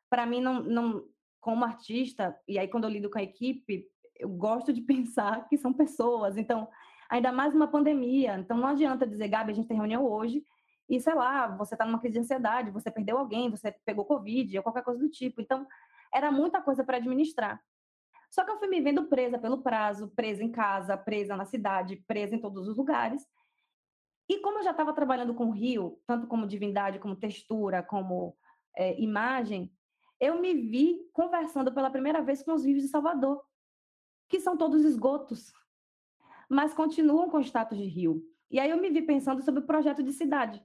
[0.08, 1.04] para mim, não, não
[1.40, 5.58] como artista, e aí quando eu lido com a equipe, eu gosto de pensar que
[5.58, 6.36] são pessoas.
[6.36, 6.68] Então,
[7.10, 8.38] ainda mais uma pandemia.
[8.38, 10.46] Então, não adianta dizer, Gabi, a gente tem reunião hoje,
[10.88, 14.56] e sei lá, você está numa crise de ansiedade, você perdeu alguém, você pegou Covid,
[14.56, 15.40] ou qualquer coisa do tipo.
[15.40, 15.66] Então,
[16.14, 17.60] era muita coisa para administrar.
[18.30, 21.96] Só que eu fui me vendo presa pelo prazo, presa em casa, presa na cidade,
[22.06, 23.26] presa em todos os lugares.
[24.28, 28.36] E como eu já estava trabalhando com rio, tanto como divindade, como textura, como
[28.76, 29.72] é, imagem,
[30.20, 33.42] eu me vi conversando pela primeira vez com os rios de Salvador,
[34.28, 35.52] que são todos esgotos,
[36.48, 38.22] mas continuam com status de rio.
[38.50, 40.64] E aí eu me vi pensando sobre o projeto de cidade,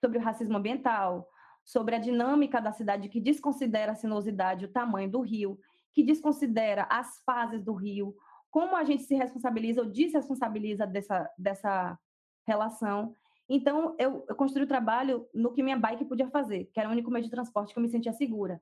[0.00, 1.28] sobre o racismo ambiental,
[1.64, 5.58] sobre a dinâmica da cidade que desconsidera a sinuosidade, o tamanho do rio,
[5.92, 8.16] que desconsidera as fases do rio,
[8.50, 11.98] como a gente se responsabiliza ou desresponsabiliza dessa, dessa
[12.46, 13.14] relação.
[13.48, 16.92] Então, eu, eu construí o trabalho no que minha bike podia fazer, que era o
[16.92, 18.60] único meio de transporte que eu me sentia segura.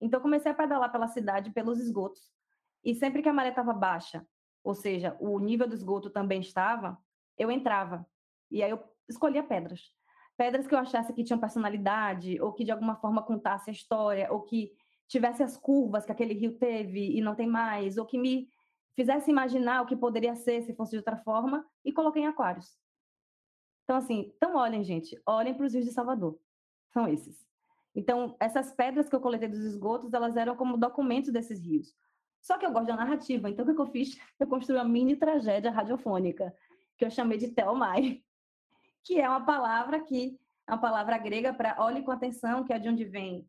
[0.00, 2.30] Então, comecei a pedalar pela cidade, pelos esgotos.
[2.84, 4.26] E sempre que a maré estava baixa,
[4.62, 6.98] ou seja, o nível do esgoto também estava,
[7.38, 8.06] eu entrava.
[8.50, 9.92] E aí eu escolhia pedras.
[10.36, 14.30] Pedras que eu achasse que tinham personalidade, ou que de alguma forma contasse a história,
[14.30, 14.72] ou que
[15.08, 18.48] tivesse as curvas que aquele rio teve e não tem mais, ou que me
[18.94, 22.76] fizesse imaginar o que poderia ser se fosse de outra forma, e coloquei em aquários.
[23.84, 26.38] Então, assim, então olhem, gente, olhem para os rios de Salvador.
[26.92, 27.46] São esses.
[27.94, 31.94] Então, essas pedras que eu coletei dos esgotos, elas eram como documentos desses rios.
[32.42, 34.16] Só que eu gosto da narrativa, então o que eu fiz?
[34.38, 36.54] Eu construí uma mini tragédia radiofônica,
[36.96, 38.22] que eu chamei de Telmai,
[39.06, 42.78] que é uma palavra que é uma palavra grega para olhe com atenção, que é
[42.78, 43.48] de onde vem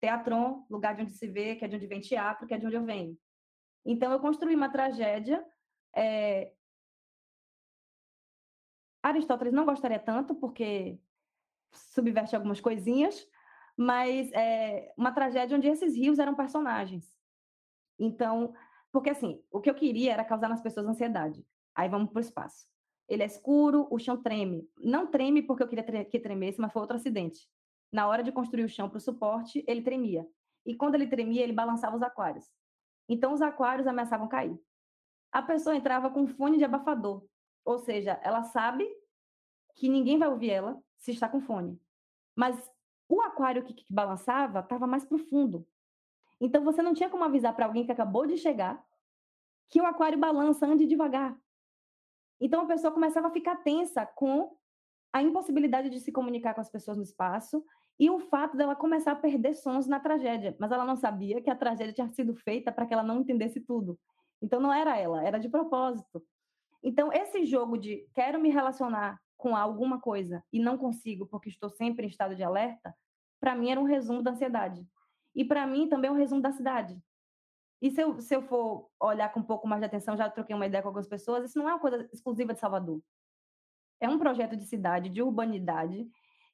[0.00, 2.66] teatron, lugar de onde se vê, que é de onde vem teatro, que é de
[2.66, 3.18] onde eu venho.
[3.84, 5.44] Então, eu construí uma tragédia.
[5.94, 6.52] É...
[9.02, 11.00] Aristóteles não gostaria tanto, porque
[11.72, 13.26] subverte algumas coisinhas,
[13.76, 17.12] mas é uma tragédia onde esses rios eram personagens.
[17.98, 18.54] Então,
[18.92, 21.44] porque assim, o que eu queria era causar nas pessoas ansiedade.
[21.74, 22.71] Aí vamos para o espaço.
[23.08, 24.68] Ele é escuro, o chão treme.
[24.78, 27.48] Não treme porque eu queria que tremesse, mas foi outro acidente.
[27.92, 30.26] Na hora de construir o chão para o suporte, ele tremia.
[30.64, 32.50] E quando ele tremia, ele balançava os aquários.
[33.08, 34.58] Então, os aquários ameaçavam cair.
[35.30, 37.24] A pessoa entrava com um fone de abafador.
[37.64, 38.88] Ou seja, ela sabe
[39.74, 41.80] que ninguém vai ouvir ela se está com fone.
[42.34, 42.70] Mas
[43.08, 45.66] o aquário que, que balançava estava mais profundo.
[46.40, 48.82] Então, você não tinha como avisar para alguém que acabou de chegar
[49.68, 51.36] que o aquário balança, ande devagar.
[52.42, 54.50] Então, a pessoa começava a ficar tensa com
[55.12, 57.64] a impossibilidade de se comunicar com as pessoas no espaço
[58.00, 61.50] e o fato dela começar a perder sons na tragédia, mas ela não sabia que
[61.50, 63.98] a tragédia tinha sido feita para que ela não entendesse tudo.
[64.40, 66.20] Então não era ela, era de propósito.
[66.82, 71.70] Então esse jogo de quero me relacionar com alguma coisa e não consigo porque estou
[71.70, 72.94] sempre em estado de alerta,
[73.38, 74.84] para mim era um resumo da ansiedade.
[75.34, 77.00] E para mim também é um resumo da cidade.
[77.82, 80.54] E se eu, se eu for olhar com um pouco mais de atenção, já troquei
[80.54, 83.02] uma ideia com algumas pessoas, isso não é uma coisa exclusiva de Salvador.
[84.00, 86.08] É um projeto de cidade, de urbanidade,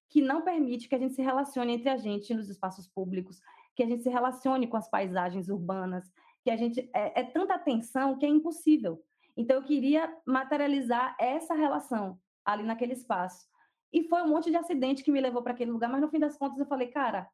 [0.08, 3.42] que não permite que a gente se relacione entre a gente nos espaços públicos,
[3.76, 6.10] que a gente se relacione com as paisagens urbanas,
[6.42, 9.04] que a gente é, é tanta tensão que é impossível.
[9.36, 13.46] Então eu queria materializar essa relação ali naquele espaço.
[13.92, 16.18] E foi um monte de acidente que me levou para aquele lugar, mas no fim
[16.18, 17.28] das contas eu falei, cara,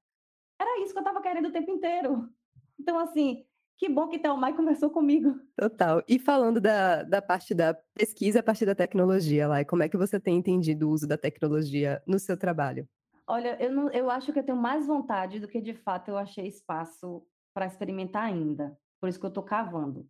[0.61, 2.29] era isso que eu estava querendo o tempo inteiro.
[2.77, 5.39] Então assim, que bom que o Mai conversou comigo.
[5.57, 6.03] Total.
[6.09, 9.97] E falando da, da parte da pesquisa a partir da tecnologia, lá, como é que
[9.97, 12.89] você tem entendido o uso da tecnologia no seu trabalho?
[13.27, 16.19] Olha, eu, não, eu acho que eu tenho mais vontade do que de fato eu
[16.19, 17.23] achei espaço
[17.55, 18.77] para experimentar ainda.
[19.01, 20.07] Por isso que eu estou cavando.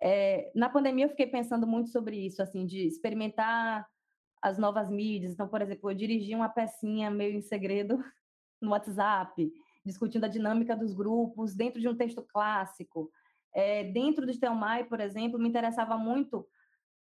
[0.00, 3.86] É, na pandemia eu fiquei pensando muito sobre isso, assim, de experimentar
[4.42, 5.32] as novas mídias.
[5.32, 8.02] Então, por exemplo, eu dirigi uma pecinha meio em segredo
[8.60, 9.50] no WhatsApp
[9.84, 13.10] discutindo a dinâmica dos grupos dentro de um texto clássico.
[13.54, 16.46] É, dentro do Stelmai, por exemplo, me interessava muito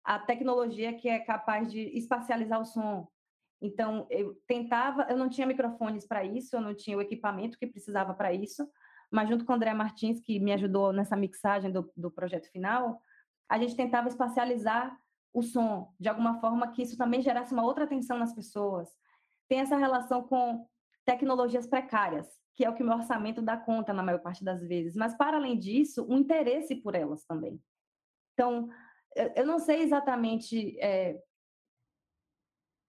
[0.03, 3.07] a tecnologia que é capaz de espacializar o som.
[3.61, 7.67] Então, eu tentava, eu não tinha microfones para isso, eu não tinha o equipamento que
[7.67, 8.67] precisava para isso,
[9.11, 13.01] mas junto com o André Martins, que me ajudou nessa mixagem do, do projeto final,
[13.49, 14.97] a gente tentava espacializar
[15.33, 18.89] o som, de alguma forma que isso também gerasse uma outra atenção nas pessoas.
[19.47, 20.67] Tem essa relação com
[21.11, 22.27] tecnologias precárias
[22.59, 24.93] que é o que o meu orçamento dá conta na maior parte das vezes.
[24.93, 27.57] Mas, para além disso, um interesse por elas também.
[28.33, 28.67] Então,
[29.33, 31.17] eu não sei exatamente é,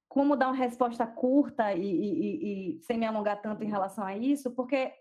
[0.08, 4.16] como dar uma resposta curta e, e, e, sem me alongar tanto em relação a
[4.16, 4.92] isso, porque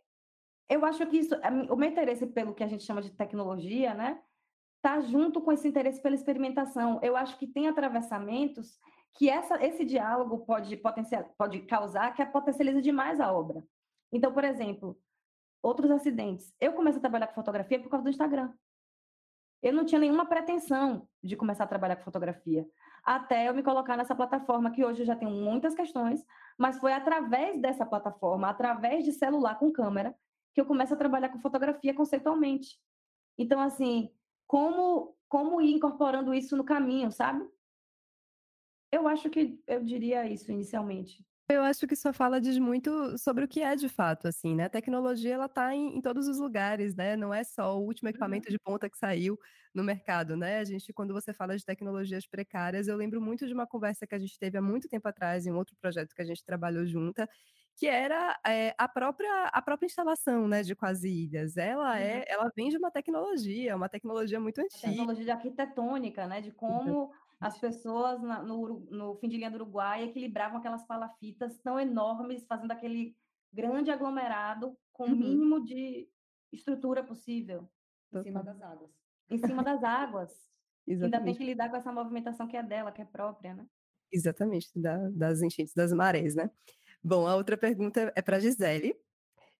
[0.70, 1.34] eu acho que isso,
[1.72, 4.22] o meu interesse pelo que a gente chama de tecnologia, né,
[4.84, 7.00] tá junto com esse interesse pela experimentação.
[7.02, 8.78] Eu acho que tem atravessamentos
[9.16, 13.64] que essa, esse diálogo pode, potencial, pode causar que potencializa demais a obra.
[14.12, 14.98] Então, por exemplo,
[15.62, 16.54] outros acidentes.
[16.60, 18.54] Eu comecei a trabalhar com fotografia por causa do Instagram.
[19.62, 22.66] Eu não tinha nenhuma pretensão de começar a trabalhar com fotografia,
[23.04, 26.26] até eu me colocar nessa plataforma que hoje eu já tenho muitas questões,
[26.58, 30.16] mas foi através dessa plataforma, através de celular com câmera,
[30.54, 32.80] que eu começo a trabalhar com fotografia conceitualmente.
[33.38, 34.10] Então, assim,
[34.48, 37.48] como como ir incorporando isso no caminho, sabe?
[38.92, 41.26] Eu acho que eu diria isso inicialmente.
[41.52, 44.66] Eu acho que sua fala diz muito sobre o que é de fato, assim, né?
[44.66, 47.16] A tecnologia, ela tá em, em todos os lugares, né?
[47.16, 48.52] Não é só o último equipamento Uhum.
[48.52, 49.36] de ponta que saiu
[49.74, 50.60] no mercado, né?
[50.60, 54.14] A gente, quando você fala de tecnologias precárias, eu lembro muito de uma conversa que
[54.14, 56.86] a gente teve há muito tempo atrás, em um outro projeto que a gente trabalhou
[56.86, 57.28] junta,
[57.76, 61.58] que era é, a própria a própria instalação, né, de quase ilhas.
[61.58, 62.00] Ela Uhum.
[62.00, 64.90] é, ela vem de uma tecnologia, uma tecnologia muito A antiga.
[64.90, 69.56] tecnologia de arquitetônica, né, de como as pessoas na no no fim de linha do
[69.56, 73.18] Uruguai equilibravam aquelas palafitas tão enormes, fazendo aquele
[73.54, 76.10] grande aglomerado com o Uhum, mínimo de
[76.52, 77.70] estrutura possível,
[78.12, 78.92] em cima das águas.
[79.30, 80.32] Em cima das águas,
[81.00, 81.38] que ainda tem Exatamente.
[81.38, 83.68] que lidar com essa movimentação que é dela, que é própria, né.
[84.12, 86.50] Exatamente, da das enchentes das marés, né.
[87.04, 88.96] Bom, a outra pergunta é para Gisele.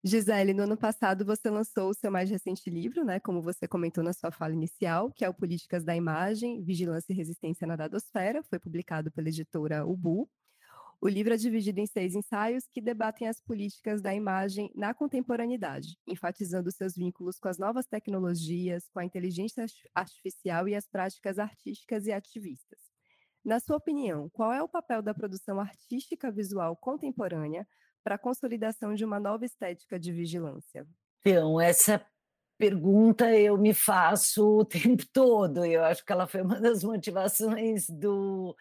[0.04, 4.02] Gisele, no ano passado você lançou o seu mais recente livro, né, como você comentou
[4.02, 8.42] na sua fala inicial, que é o Políticas da Imagem, Vigilância e Resistência na Dadosfera,
[8.44, 10.30] foi publicado pela editora Ubu.
[11.02, 15.98] O livro é dividido em seis ensaios que debatem as políticas da imagem na contemporaneidade,
[16.08, 22.06] enfatizando seus vínculos com as novas tecnologias, com a inteligência artificial e as práticas artísticas
[22.06, 22.80] e ativistas.
[23.44, 27.68] Na sua opinião, qual é o papel da produção artística visual contemporânea
[28.04, 30.88] para a consolidação de uma nova estética de vigilância?
[31.22, 32.06] Então, essa
[32.58, 37.90] pergunta eu me faço o tempo todo, eu acho que ela foi uma das motivações
[37.90, 38.56] do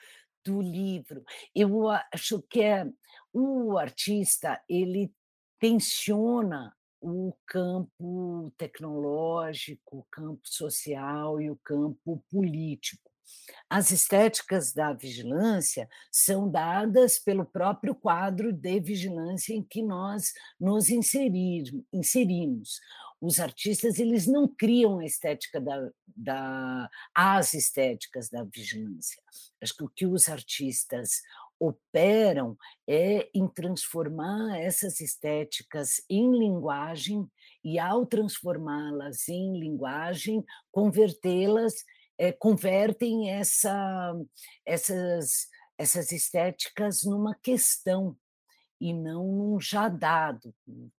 [0.44, 1.22] do livro.
[1.54, 2.86] Eu acho que é
[3.32, 5.12] o artista, ele
[5.58, 13.07] tensiona o campo tecnológico, o campo social e o campo político.
[13.70, 20.88] As estéticas da vigilância são dadas pelo próprio quadro de vigilância em que nós nos
[20.88, 22.80] inserir inserimos.
[23.20, 29.22] Os artistas, eles não criam a estética da da as estéticas da vigilância.
[29.62, 31.22] Acho que o que os artistas
[31.60, 32.56] operam
[32.86, 37.28] é em transformar essas estéticas em linguagem
[37.64, 41.74] e, ao transformá-las em linguagem, convertê-las
[42.18, 44.14] eh, convertem essa
[44.66, 45.48] essas
[45.78, 48.16] essas estéticas numa questão
[48.80, 50.54] e não num já dado.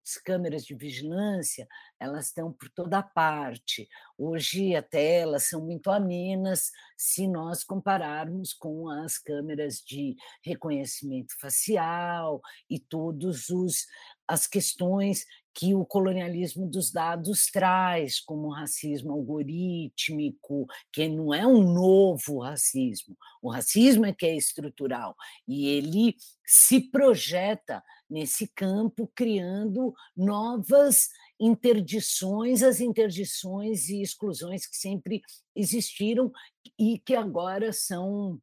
[0.05, 1.67] As câmeras de vigilância,
[1.99, 3.87] elas estão por toda parte.
[4.17, 12.41] Hoje até elas são muito amenas, se nós compararmos com as câmeras de reconhecimento facial
[12.69, 13.85] e todos os
[14.27, 15.25] as questões
[15.59, 22.39] que o colonialismo dos dados traz, como o racismo algorítmico, que não é um novo
[22.39, 31.09] racismo, o racismo é que é estrutural e ele se projeta nesse campo, criando novas
[31.37, 35.21] interdições, as interdições e exclusões que sempre
[35.53, 36.31] existiram
[36.79, 38.39] e que agora são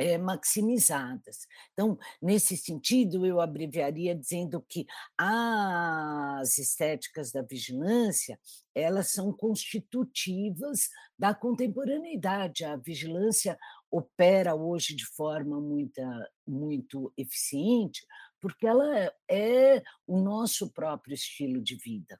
[0.00, 1.46] eh, maximizadas.
[1.74, 4.86] Então, nesse sentido, eu abreviaria dizendo que
[5.16, 8.40] as estéticas da vigilância,
[8.74, 10.88] elas são constitutivas
[11.18, 12.64] da contemporaneidade.
[12.64, 13.58] A vigilância
[13.90, 18.04] opera hoje de forma muita muito eficiente,
[18.40, 22.18] porque ela é é o nosso próprio estilo de vida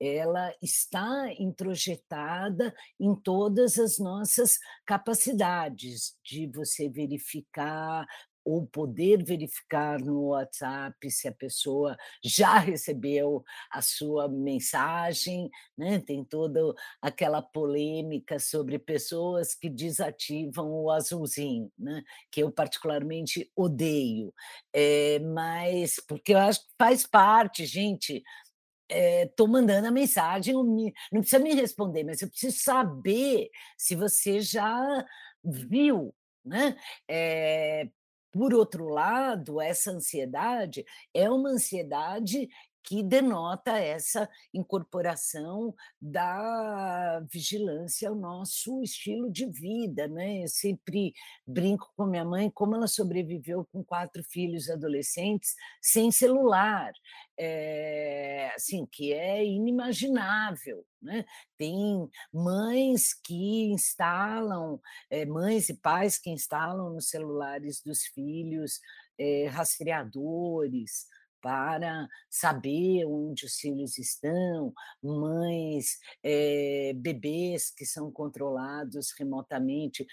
[0.00, 8.06] ela está introjetada em todas as nossas capacidades de você verificar
[8.44, 11.94] ou poder verificar no WhatsApp se a pessoa
[12.24, 16.60] já recebeu a sua mensagem, né, tem toda
[17.02, 24.32] aquela polêmica sobre pessoas que desativam o azulzinho, né, que eu particularmente odeio,
[24.72, 28.22] eh, mas porque eu acho que faz parte, gente,
[28.90, 34.40] Estou mandando a mensagem, me não precisa me responder, mas eu preciso saber se você
[34.40, 35.04] já
[35.44, 36.14] viu,
[36.44, 36.76] né.
[37.08, 37.88] Eh,
[38.32, 40.84] por outro lado, essa ansiedade
[41.14, 42.48] é uma ansiedade
[42.88, 50.42] que denota essa incorporação da vigilância ao nosso estilo de vida, né.
[50.44, 51.12] Eu sempre
[51.46, 56.90] brinco com minha mãe como ela sobreviveu com 4 filhos adolescentes sem celular
[57.38, 61.26] eh, assim, que é inimaginável, né.
[61.58, 64.80] Tem mães que instalam,
[65.10, 68.80] eh, mães e pais que instalam nos celulares dos filhos,
[69.18, 71.06] eh, rastreadores,
[71.40, 74.72] para saber onde os filhos estão,
[75.02, 80.06] mães, é, bebês que são controlados remotamente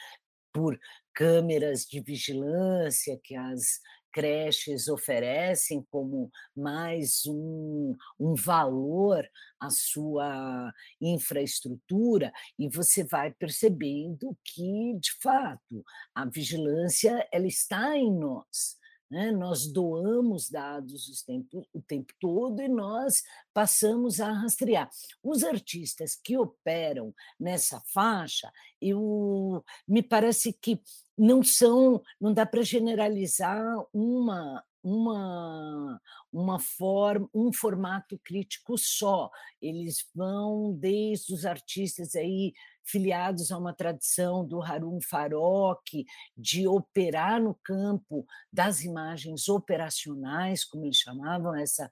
[0.54, 0.80] por
[1.14, 3.80] câmeras de vigilância que as
[4.16, 10.72] creches oferecem como mais um, um valor à sua
[11.02, 15.84] infraestrutura, e você vai percebendo que, de fato,
[16.16, 18.78] a vigilância ela está em nós.
[19.16, 19.32] Né?
[19.32, 24.90] Nós doamos dados o tempo, o tempo todo e nós passamos a rastrear.
[25.24, 28.52] Os artistas que operam nessa faixa,
[28.82, 30.82] eu, me parece que
[31.18, 33.64] não são, não dá para generalizar
[33.94, 36.00] uma uma,
[36.32, 39.32] uma forma, um formato crítico só.
[39.60, 46.06] Eles vão desde os artistas aí filiados a uma tradição do Harun Farok,
[46.38, 51.90] de operar no campo das imagens operacionais, como eles chamavam, essas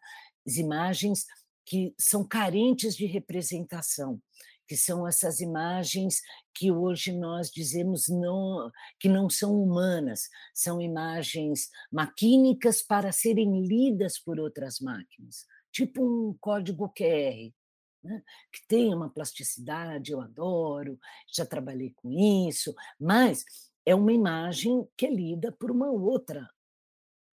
[0.55, 1.25] imagens
[1.65, 4.21] que são carentes de representação,
[4.73, 6.19] que são essas imagens
[6.51, 14.17] que hoje nós dizemos não, que não são humanas, são imagens maquínicas para serem lidas
[14.17, 17.53] por outras máquinas, tipo um código QR,
[18.03, 18.23] né?
[18.51, 20.99] que tem uma plasticidade, eu adoro,
[21.31, 23.45] já trabalhei com isso, mas
[23.85, 26.49] é uma imagem que é lida por uma outra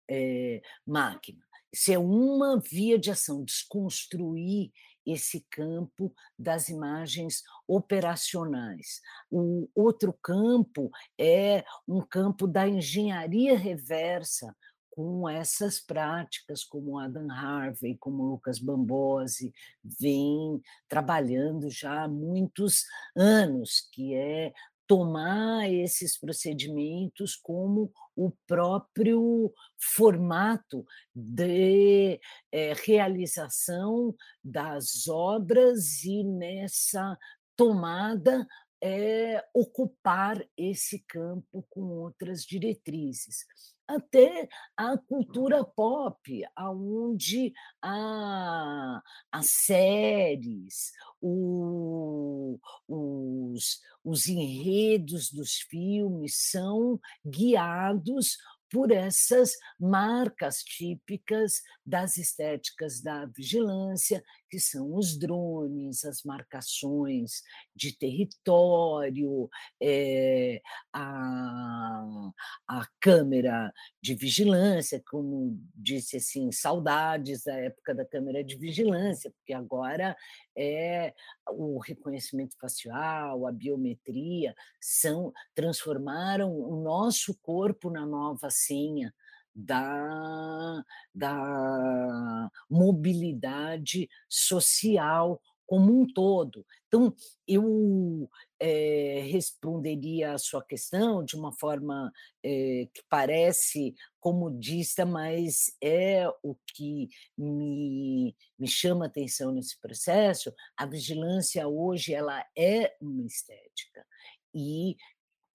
[0.07, 1.43] é, máquina.
[1.73, 4.71] Isso é uma via de ação, desconstruir
[5.05, 9.01] esse campo das imagens operacionais.
[9.29, 14.55] O outro campo é um campo da engenharia reversa,
[14.95, 19.51] com essas práticas, como Adam Harvey, como Lucas Bambosi,
[19.83, 22.85] vem trabalhando já há muitos
[23.15, 24.53] anos, que é
[24.87, 32.19] tomar esses procedimentos como o próprio formato de
[32.51, 37.17] é, realização das obras e nessa
[37.55, 38.45] tomada
[38.81, 43.45] é, ocupar esse campo com outras diretrizes
[43.87, 56.99] até a cultura pop, aonde a, as séries, o, os, os enredos dos filmes são
[57.25, 58.37] guiados
[58.73, 67.43] por essas marcas típicas das estéticas da vigilância, que são os drones, as marcações
[67.75, 69.47] de território,
[69.79, 70.59] é,
[70.91, 72.31] a,
[72.67, 73.71] a câmera
[74.01, 80.17] de vigilância, como disse assim, saudades da época da câmera de vigilância, porque agora
[80.55, 81.13] é
[81.49, 89.13] o reconhecimento facial, a biometria, são transformaram o nosso corpo na nova senha
[89.55, 90.83] da,
[91.13, 95.39] da mobilidade social
[95.73, 96.63] como um todo.
[96.87, 97.15] Então,
[97.47, 102.13] eu é, responderia a sua questão de uma forma
[102.45, 110.53] é, que parece comodista, mas é o que me, me chama atenção nesse processo.
[110.77, 114.05] A vigilância hoje ela é uma estética
[114.53, 114.95] e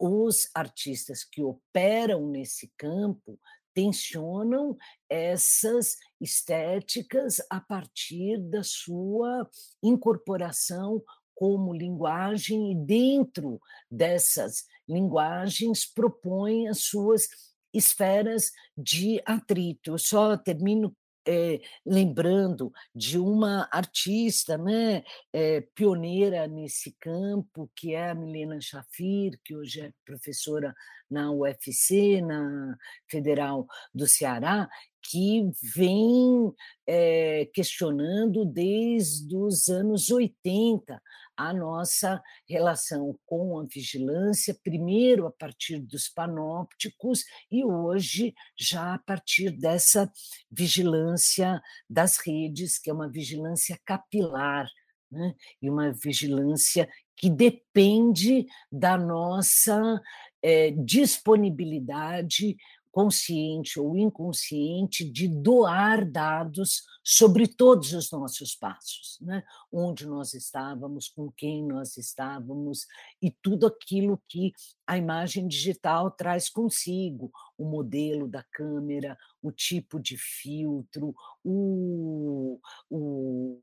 [0.00, 3.38] os artistas que operam nesse campo
[3.78, 4.76] tensionam
[5.08, 9.48] essas estéticas a partir da sua
[9.80, 11.00] incorporação
[11.32, 17.28] como linguagem e dentro dessas linguagens propõe as suas
[17.72, 19.92] esferas de atrito.
[19.92, 20.92] Eu só termino
[21.28, 29.38] é, lembrando de uma artista né, é, pioneira nesse campo, que é a Milena Shafir,
[29.44, 30.74] que hoje é professora
[31.10, 32.74] na UFC, na
[33.06, 34.66] Federal do Ceará,
[35.08, 36.52] que vem
[36.86, 41.00] é, questionando desde os anos 80
[41.36, 48.98] a nossa relação com a vigilância, primeiro a partir dos panópticos e hoje já a
[48.98, 50.10] partir dessa
[50.50, 54.68] vigilância das redes, que é uma vigilância capilar,
[55.10, 55.34] né?
[55.62, 60.00] e uma vigilância que depende da nossa
[60.42, 62.56] é, disponibilidade
[62.90, 69.42] consciente ou inconsciente de doar dados sobre todos os nossos passos, né?
[69.72, 72.86] onde nós estávamos, com quem nós estávamos
[73.22, 74.52] e tudo aquilo que
[74.86, 81.14] a imagem digital traz consigo, o modelo da câmera, o tipo de filtro,
[81.44, 82.60] o,
[82.90, 83.60] o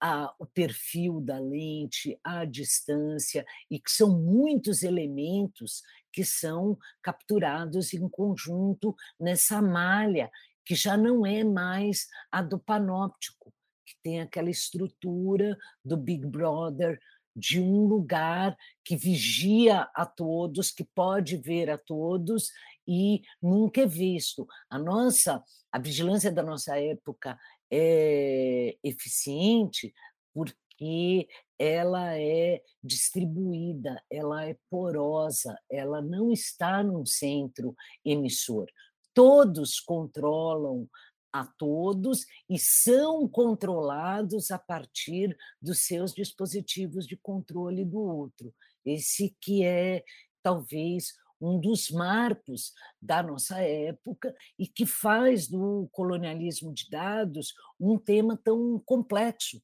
[0.00, 7.94] a, o perfil da lente, a distância, e que são muitos elementos que são capturados
[7.94, 10.30] em conjunto nessa malha
[10.64, 13.52] que já não é mais a do panóptico,
[13.84, 17.00] que tem aquela estrutura do Big Brother,
[17.34, 22.50] de um lugar que vigia a todos, que pode ver a todos
[22.86, 24.46] e nunca é visto.
[24.68, 27.38] A nossa, a vigilância da nossa época
[27.72, 29.94] é eficiente
[30.34, 31.26] porque
[31.58, 38.66] ela é distribuída, ela é porosa, ela não está num centro emissor.
[39.14, 40.88] Todos controlam
[41.32, 48.54] a todos e são controlados a partir dos seus dispositivos de controle do outro.
[48.84, 50.04] Esse que é
[50.42, 57.98] talvez um dos marcos da nossa época e que faz do colonialismo de dados um
[57.98, 59.60] tema tão complexo,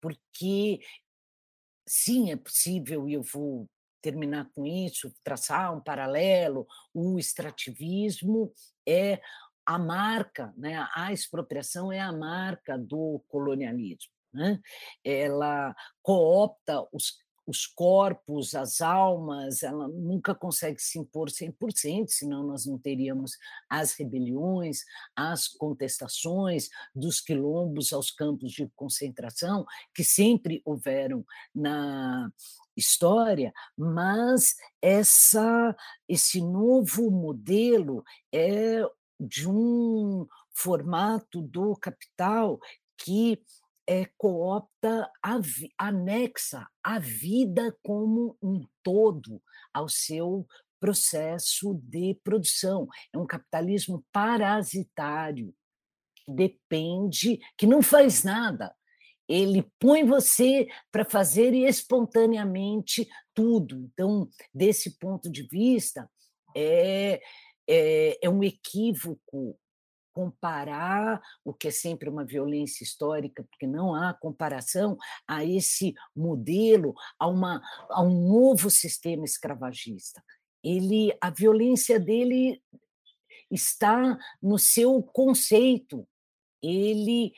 [0.00, 0.80] porque
[1.86, 3.68] sim, é possível, e eu vou
[4.02, 8.52] terminar com isso, traçar um paralelo, o extrativismo
[8.86, 9.20] é
[9.64, 10.86] a marca, né?
[10.94, 14.12] a expropriação é a marca do colonialismo.
[14.32, 14.60] Né?
[15.04, 17.18] Ela coopta os,
[17.50, 23.36] os corpos, as almas, ela nunca consegue se impor 100%, senão nós não teríamos
[23.68, 24.84] as rebeliões,
[25.16, 32.30] as contestações dos quilombos aos campos de concentração, que sempre houveram na
[32.76, 35.76] história, mas essa,
[36.08, 38.80] esse novo modelo é
[39.18, 42.58] de um formato do capital
[42.96, 43.42] que
[43.90, 45.40] é, coopta, a,
[45.76, 49.42] anexa a vida como um todo
[49.74, 50.46] ao seu
[50.78, 52.86] processo de produção.
[53.12, 55.52] É um capitalismo parasitário,
[56.14, 58.72] que depende, que não faz nada.
[59.28, 63.90] Ele põe você para fazer espontaneamente tudo.
[63.92, 66.08] Então, desse ponto de vista,
[66.56, 67.20] é,
[67.68, 69.58] é, é um equívoco
[70.20, 76.94] comparar o que é sempre uma violência histórica, porque não há comparação a esse modelo,
[77.18, 80.22] a, uma, a um novo sistema escravagista.
[80.62, 82.62] Ele, a violência dele
[83.50, 86.06] está no seu conceito.
[86.62, 87.32] Ele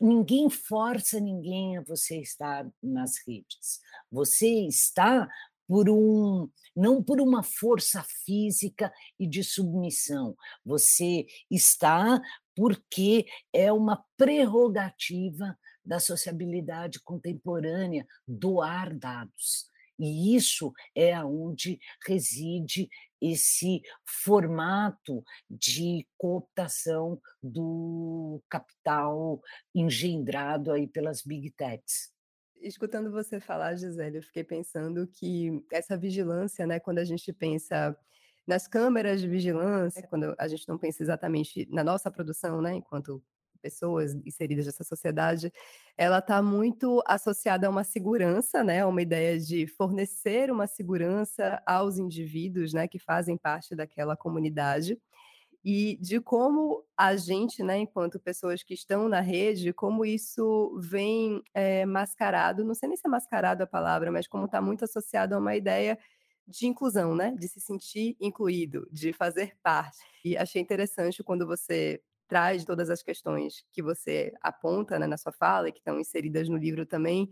[0.00, 3.80] ninguém força ninguém a você estar nas redes.
[4.08, 5.28] Você está
[5.68, 10.36] por um não por uma força física e de submissão.
[10.64, 12.20] Você está
[12.56, 19.70] porque é uma prerrogativa da sociabilidade contemporânea doar dados.
[19.98, 22.88] E isso é aonde reside
[23.20, 29.40] esse formato de cooptação do capital
[29.74, 32.12] engendrado aí pelas big techs.
[32.60, 37.96] Escutando você falar, Gisele, eu fiquei pensando que essa vigilância, né, quando a gente pensa
[38.46, 43.22] nas câmeras de vigilância, quando a gente não pensa exatamente na nossa produção, né, enquanto
[43.60, 45.52] pessoas inseridas nessa sociedade,
[45.96, 51.60] ela está muito associada a uma segurança, né, a uma ideia de fornecer uma segurança
[51.66, 54.98] aos indivíduos, né, que fazem parte daquela comunidade
[55.70, 61.42] e de como a gente, né, enquanto pessoas que estão na rede, como isso vem
[61.52, 65.34] é, mascarado, não sei nem se é mascarado a palavra, mas como está muito associado
[65.34, 65.98] a uma ideia
[66.46, 69.98] de inclusão, né, de se sentir incluído, de fazer parte.
[70.24, 75.32] E achei interessante quando você traz todas as questões que você aponta né, na sua
[75.32, 77.28] fala e que estão inseridas no livro também,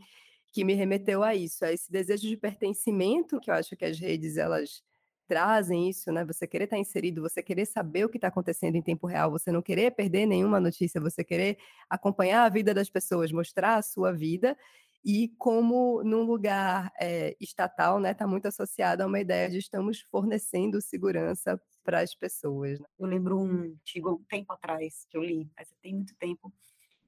[0.52, 3.98] que me remeteu a isso, a esse desejo de pertencimento que eu acho que as
[3.98, 4.82] redes elas
[5.26, 6.24] trazem isso, né?
[6.24, 9.50] Você querer estar inserido, você querer saber o que está acontecendo em tempo real, você
[9.52, 11.58] não querer perder nenhuma notícia, você querer
[11.90, 14.56] acompanhar a vida das pessoas, mostrar a sua vida
[15.04, 20.00] e como num lugar é, estatal, né, está muito associado a uma ideia de estamos
[20.10, 22.80] fornecendo segurança para as pessoas.
[22.80, 22.86] Né?
[22.98, 26.52] Eu lembro um artigo um tempo atrás que eu li, mas tem muito tempo,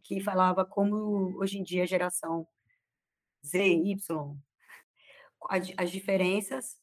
[0.05, 2.47] que falava como hoje em dia a geração
[3.45, 4.37] Z, Y,
[5.77, 6.77] as diferenças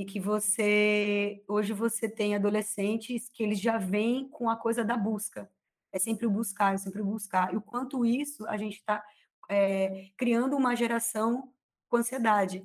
[0.00, 4.96] e que você hoje você tem adolescentes que eles já vêm com a coisa da
[4.96, 5.50] busca.
[5.92, 7.52] É sempre o buscar, é sempre o buscar.
[7.52, 9.04] E o quanto isso a gente está
[9.46, 11.52] é, criando uma geração
[11.86, 12.64] com ansiedade.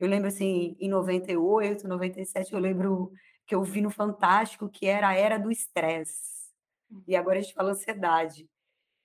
[0.00, 3.12] Eu lembro assim, em 98, 97, eu lembro
[3.46, 6.50] que eu vi no Fantástico que era a era do estresse.
[7.06, 8.50] E agora a gente fala ansiedade.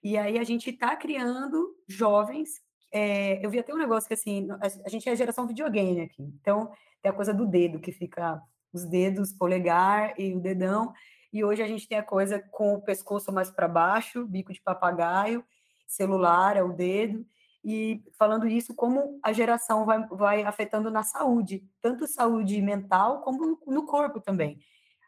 [0.02, 2.64] E aí a gente está criando jovens.
[2.92, 4.48] É, eu vi até um negócio que assim,
[4.86, 6.24] a gente é geração videogame aqui.
[6.42, 6.72] Então,
[7.02, 8.42] tem a coisa do dedo, que fica
[8.74, 10.94] os dedos, polegar e o dedão.
[11.32, 14.62] E hoje a gente tem a coisa com o pescoço mais para baixo, bico de
[14.62, 15.44] papagaio,
[15.88, 17.26] celular é o dedo.
[17.64, 23.60] E falando isso, como a geração vai, vai afetando na saúde, tanto saúde mental como
[23.68, 24.60] no corpo também.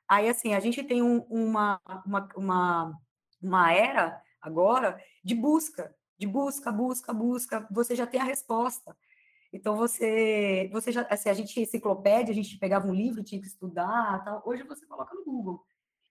[0.07, 3.01] Aí, assim, a gente tem um, uma, uma, uma
[3.41, 8.95] uma era agora de busca, de busca, busca, busca, você já tem a resposta.
[9.51, 13.47] Então você, você já, assim, a gente enciclopédia, a gente pegava um livro, tinha que
[13.47, 14.43] estudar, tal.
[14.45, 15.65] Hoje você coloca no Google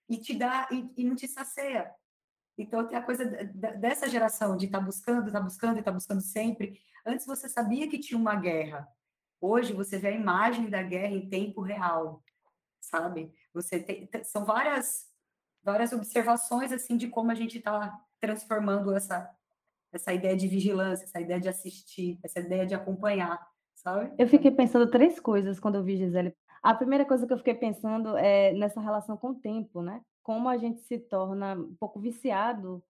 [0.09, 1.89] e te dá e, e não te sacia.
[2.57, 5.91] Então tem a coisa dessa geração de estar tá buscando, estar tá buscando e estar
[5.91, 6.77] tá buscando sempre.
[7.05, 8.85] Antes você sabia que tinha uma guerra.
[9.39, 12.21] Hoje você vê a imagem da guerra em tempo real,
[12.81, 13.33] sabe?
[13.53, 15.09] Você tem, são várias
[15.63, 19.33] várias observações assim de como a gente está transformando essa
[19.91, 23.39] essa ideia de vigilância, essa ideia de assistir, essa ideia de acompanhar,
[23.75, 24.13] sabe?
[24.17, 26.33] Eu fiquei pensando três coisas quando eu vi Gisele.
[26.61, 30.01] A primeira coisa que eu fiquei pensando é nessa relação com o tempo, né?
[30.21, 32.83] Como a gente se torna um pouco viciado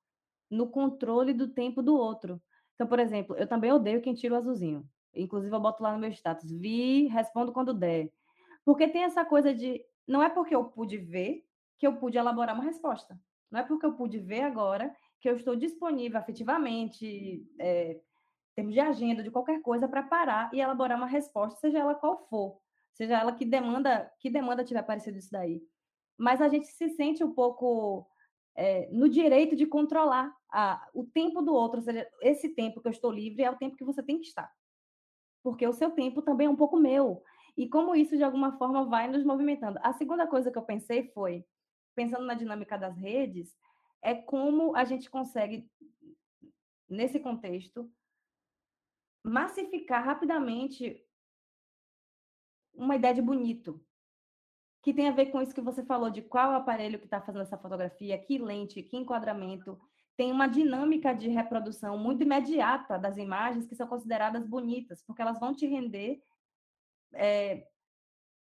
[0.50, 2.42] no controle do tempo do outro.
[2.76, 4.86] Então, por exemplo, eu também odeio quem tira o azulzinho.
[5.16, 8.12] Inclusive, eu boto lá no meu status, vi, respondo quando der.
[8.66, 11.46] Porque tem essa coisa de, não é porque eu pude ver
[11.78, 13.20] que eu pude elaborar uma resposta.
[13.50, 18.74] Não é porque eu pude ver agora que eu estou disponível afetivamente, é, em termos
[18.74, 22.60] de agenda, de qualquer coisa, para parar e elaborar uma resposta, seja ela qual for,
[22.94, 25.62] seja ela que demanda, que demanda tiver aparecido isso daí.
[26.18, 28.08] Mas a gente se sente um pouco
[28.56, 32.88] é, no direito de controlar a, o tempo do outro, ou seja, esse tempo que
[32.88, 34.52] eu estou livre é o tempo que você tem que estar.
[35.44, 37.24] Porque o seu tempo também é um pouco meu.
[37.56, 39.80] E como isso, de alguma forma, vai nos movimentando.
[39.84, 41.46] A segunda coisa que eu pensei foi,
[41.96, 43.56] pensando na dinâmica das redes,
[44.02, 45.70] é como a gente consegue,
[46.90, 47.92] nesse contexto,
[49.24, 51.04] massificar rapidamente
[52.74, 53.84] uma ideia de bonito,
[54.82, 57.44] que tem a ver com isso que você falou, de qual aparelho que está fazendo
[57.44, 59.80] essa fotografia, que lente, que enquadramento.
[60.18, 65.40] Tem uma dinâmica de reprodução muito imediata das imagens que são consideradas bonitas, porque elas
[65.40, 66.22] vão te render
[67.14, 67.68] é,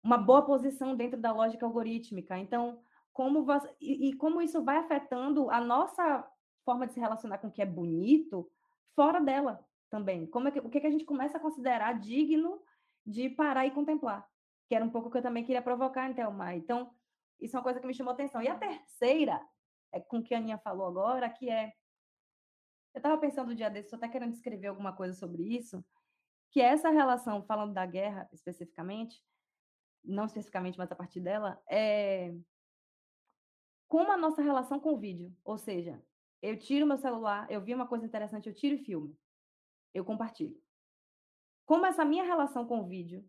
[0.03, 2.37] uma boa posição dentro da lógica algorítmica.
[2.37, 2.81] Então,
[3.15, 6.29] como você, e, e, como isso vai afetando a nossa
[6.65, 8.51] forma de se relacionar com o que é bonito
[8.95, 10.27] fora dela também.
[10.27, 12.61] Como é que, o que, é que a gente começa a considerar digno
[13.07, 14.29] de parar e contemplar?
[14.69, 16.55] Que era um pouco que eu também queria provocar Thelma.
[16.57, 16.91] Então,
[17.41, 18.43] isso é uma coisa que me chamou atenção.
[18.43, 19.41] E a terceira,
[19.93, 21.73] é com que a Aninha falou agora, que é.
[22.93, 25.85] Eu estava pensando um dia desse, estou até querendo escrever alguma coisa sobre isso,
[26.51, 29.23] que é essa relação, falando da guerra especificamente,
[30.05, 32.33] não especificamente, mas a partir dela, é
[33.89, 35.33] como a nossa relação com o vídeo.
[35.45, 36.03] Ou seja,
[36.43, 39.17] eu tiro meu celular, eu vi uma coisa interessante, eu tiro e filme.
[39.93, 40.61] Eu compartilho.
[41.65, 43.25] Como essa minha relação com o vídeo,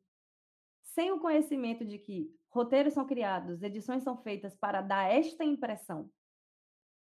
[0.81, 6.09] sem o conhecimento de que roteiros são criados, edições são feitas para dar esta impressão,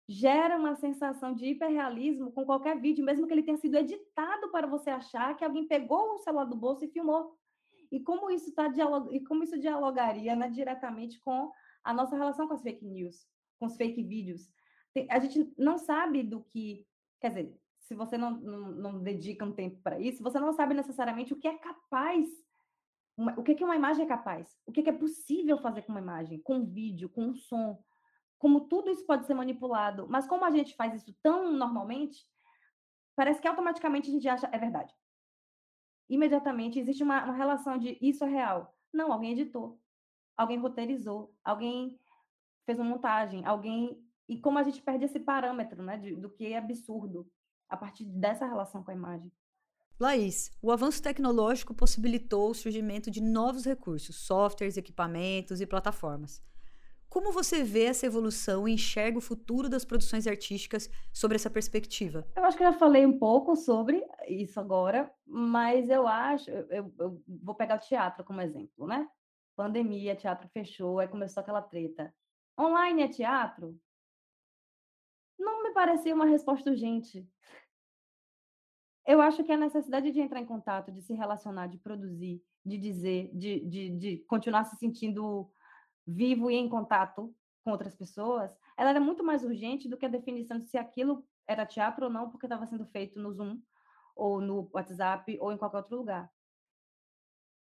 [0.07, 4.65] gera uma sensação de hiperrealismo com qualquer vídeo, mesmo que ele tenha sido editado para
[4.65, 7.37] você achar que alguém pegou o celular do bolso e filmou.
[7.91, 9.13] E como isso tá dialog...
[9.13, 11.51] e como isso dialogaria né, diretamente com
[11.83, 13.27] a nossa relação com as fake news
[13.59, 14.49] com os fake vídeos.
[15.09, 16.85] A gente não sabe do que.
[17.19, 20.73] Quer dizer, se você não, não, não dedica um tempo para isso, você não sabe
[20.73, 22.27] necessariamente o que é capaz.
[23.15, 24.47] Uma, o que, que uma imagem é capaz?
[24.65, 27.81] O que, que é possível fazer com uma imagem, com um vídeo, com um som?
[28.37, 30.07] Como tudo isso pode ser manipulado.
[30.09, 32.25] Mas como a gente faz isso tão normalmente,
[33.15, 34.93] parece que automaticamente a gente acha é verdade.
[36.09, 38.75] Imediatamente existe uma, uma relação de isso é real.
[38.93, 39.79] Não, alguém editou,
[40.35, 41.99] alguém roteirizou, alguém
[42.67, 43.97] fez uma montagem, alguém.
[44.29, 47.25] E como a gente perde esse parâmetro, né, de, do que é absurdo
[47.69, 49.31] a partir dessa relação com a imagem.
[49.99, 56.39] Laís, o avanço tecnológico possibilitou o surgimento de novos recursos, softwares, equipamentos e plataformas.
[57.09, 62.27] Como você vê essa evolução e enxerga o futuro das produções artísticas sobre essa perspectiva?
[62.35, 66.93] Eu acho que eu já falei um pouco sobre isso agora, mas eu acho, eu,
[66.99, 69.07] eu vou pegar o teatro como exemplo, né?
[69.55, 72.13] Pandemia, teatro fechou, aí começou aquela treta.
[72.59, 73.79] Online é teatro?
[75.37, 77.27] Não me parecia uma resposta urgente.
[79.05, 82.77] Eu acho que a necessidade de entrar em contato, de se relacionar, de produzir, de
[82.77, 85.49] dizer, de, de, de continuar se sentindo
[86.05, 87.33] vivo e em contato
[87.63, 91.25] com outras pessoas, ela era muito mais urgente do que a definição de se aquilo
[91.45, 93.61] era teatro ou não, porque estava sendo feito no Zoom,
[94.15, 96.29] ou no WhatsApp, ou em qualquer outro lugar.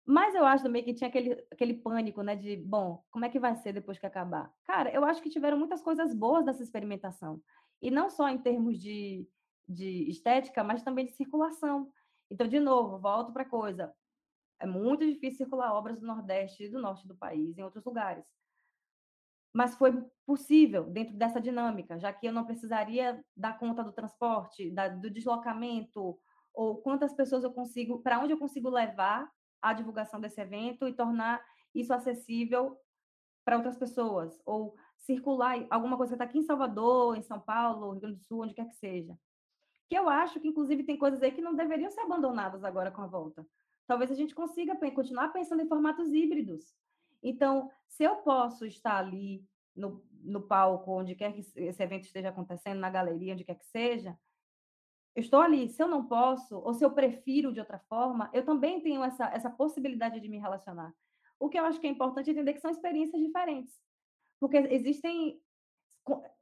[0.05, 2.35] Mas eu acho também que tinha aquele, aquele pânico, né?
[2.35, 4.51] De, bom, como é que vai ser depois que acabar?
[4.65, 7.41] Cara, eu acho que tiveram muitas coisas boas dessa experimentação.
[7.81, 9.27] E não só em termos de,
[9.67, 11.91] de estética, mas também de circulação.
[12.29, 13.93] Então, de novo, volto para a coisa.
[14.59, 18.25] É muito difícil circular obras do Nordeste e do Norte do país, em outros lugares.
[19.53, 19.91] Mas foi
[20.25, 25.09] possível dentro dessa dinâmica, já que eu não precisaria dar conta do transporte, da, do
[25.09, 26.17] deslocamento,
[26.53, 29.29] ou quantas pessoas eu consigo, para onde eu consigo levar
[29.61, 31.43] a divulgação desse evento e tornar
[31.73, 32.77] isso acessível
[33.43, 37.91] para outras pessoas, ou circular alguma coisa que está aqui em Salvador, em São Paulo,
[37.91, 39.17] Rio Grande do Sul, onde quer que seja.
[39.89, 43.01] Que eu acho que, inclusive, tem coisas aí que não deveriam ser abandonadas agora com
[43.01, 43.45] a volta.
[43.87, 46.73] Talvez a gente consiga continuar pensando em formatos híbridos.
[47.21, 49.43] Então, se eu posso estar ali
[49.75, 53.65] no, no palco, onde quer que esse evento esteja acontecendo, na galeria, onde quer que
[53.65, 54.17] seja,
[55.15, 55.69] eu estou ali.
[55.69, 59.25] Se eu não posso, ou se eu prefiro de outra forma, eu também tenho essa,
[59.33, 60.93] essa possibilidade de me relacionar.
[61.39, 63.73] O que eu acho que é importante é entender que são experiências diferentes.
[64.39, 65.41] Porque existem.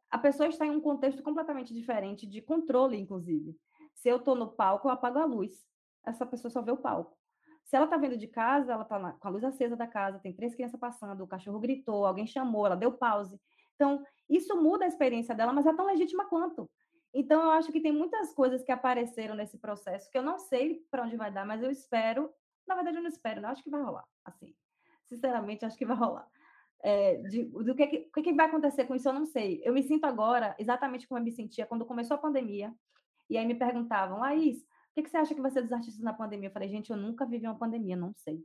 [0.10, 3.56] A pessoa está em um contexto completamente diferente, de controle, inclusive.
[3.94, 5.66] Se eu estou no palco, eu apago a luz.
[6.06, 7.18] Essa pessoa só vê o palco.
[7.66, 10.34] Se ela está vendo de casa, ela está com a luz acesa da casa, tem
[10.34, 13.40] três crianças passando, o cachorro gritou, alguém chamou, ela deu pause.
[13.76, 16.70] Então, isso muda a experiência dela, mas é tão legítima quanto.
[17.14, 20.86] Então, eu acho que tem muitas coisas que apareceram nesse processo que eu não sei
[20.92, 22.30] para onde vai dar, mas eu espero.
[22.68, 23.50] Na verdade, eu não espero, não.
[23.50, 24.06] acho que vai rolar.
[24.24, 24.56] Assim,
[25.08, 26.28] sinceramente, acho que vai rolar.
[26.82, 29.62] É, de, do que, que, que vai acontecer com isso, eu não sei.
[29.64, 32.74] Eu me sinto agora exatamente como eu me sentia quando começou a pandemia.
[33.30, 36.04] E aí me perguntavam, Laís, o que, que você acha que vai ser dos artistas
[36.04, 36.50] na pandemia?
[36.50, 38.44] Eu falei, gente, eu nunca vivi uma pandemia, não sei.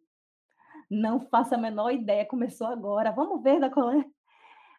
[0.90, 3.12] Não faço a menor ideia, começou agora.
[3.12, 4.04] Vamos ver da qual é.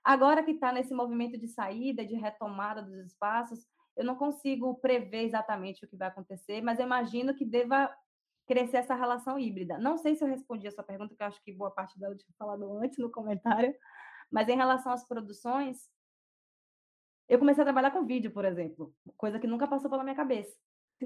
[0.03, 5.23] Agora que está nesse movimento de saída, de retomada dos espaços, eu não consigo prever
[5.23, 7.93] exatamente o que vai acontecer, mas eu imagino que deva
[8.45, 9.77] crescer essa relação híbrida.
[9.77, 12.13] Não sei se eu respondi a sua pergunta, porque eu acho que boa parte dela
[12.13, 13.73] eu tinha falado antes no comentário,
[14.31, 15.89] mas em relação às produções,
[17.27, 20.55] eu comecei a trabalhar com vídeo, por exemplo, coisa que nunca passou pela minha cabeça.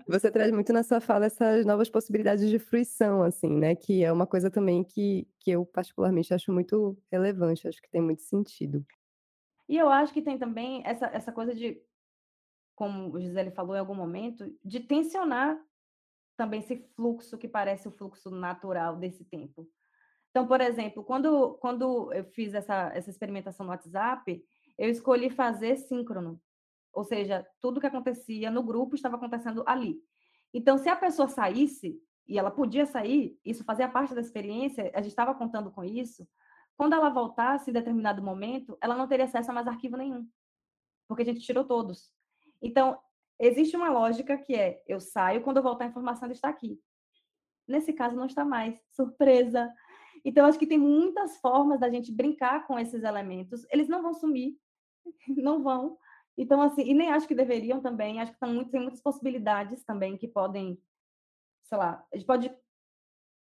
[0.07, 3.75] Você traz muito na sua fala essas novas possibilidades de fruição, assim, né?
[3.75, 8.01] Que é uma coisa também que, que eu particularmente acho muito relevante, acho que tem
[8.01, 8.85] muito sentido.
[9.67, 11.81] E eu acho que tem também essa, essa coisa de,
[12.79, 15.61] como o Gisele falou em algum momento, de tensionar
[16.37, 19.69] também esse fluxo que parece o fluxo natural desse tempo.
[20.29, 24.41] Então, por exemplo, quando, quando eu fiz essa, essa experimentação no WhatsApp,
[24.77, 26.41] eu escolhi fazer síncrono.
[26.93, 30.01] Ou seja, tudo que acontecia no grupo estava acontecendo ali.
[30.53, 35.01] Então, se a pessoa saísse, e ela podia sair, isso fazia parte da experiência, a
[35.01, 36.25] gente estava contando com isso.
[36.77, 40.25] Quando ela voltasse em determinado momento, ela não teria acesso a mais arquivo nenhum,
[41.09, 42.17] porque a gente tirou todos.
[42.61, 42.99] Então,
[43.39, 46.79] Existe uma lógica que é: eu saio, quando eu voltar a informação está aqui.
[47.65, 48.77] Nesse caso, não está mais.
[48.91, 49.71] Surpresa!
[50.25, 53.65] Então, acho que tem muitas formas da gente brincar com esses elementos.
[53.71, 54.57] Eles não vão sumir,
[55.37, 55.97] não vão.
[56.37, 58.19] Então, assim, e nem acho que deveriam também.
[58.19, 60.77] Acho que tem muitas possibilidades também que podem,
[61.63, 62.53] sei lá, a gente pode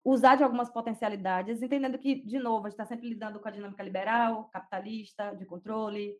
[0.05, 3.51] usar de algumas potencialidades, entendendo que, de novo, a gente está sempre lidando com a
[3.51, 6.19] dinâmica liberal, capitalista, de controle,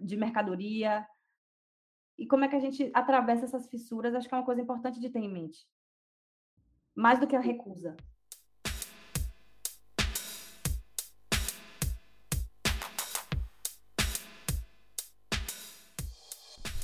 [0.00, 1.06] de mercadoria,
[2.18, 5.00] e como é que a gente atravessa essas fissuras, acho que é uma coisa importante
[5.00, 5.66] de ter em mente.
[6.94, 7.96] Mais do que a recusa.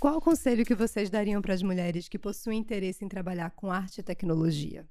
[0.00, 3.70] Qual o conselho que vocês dariam para as mulheres que possuem interesse em trabalhar com
[3.70, 4.88] arte e tecnologia?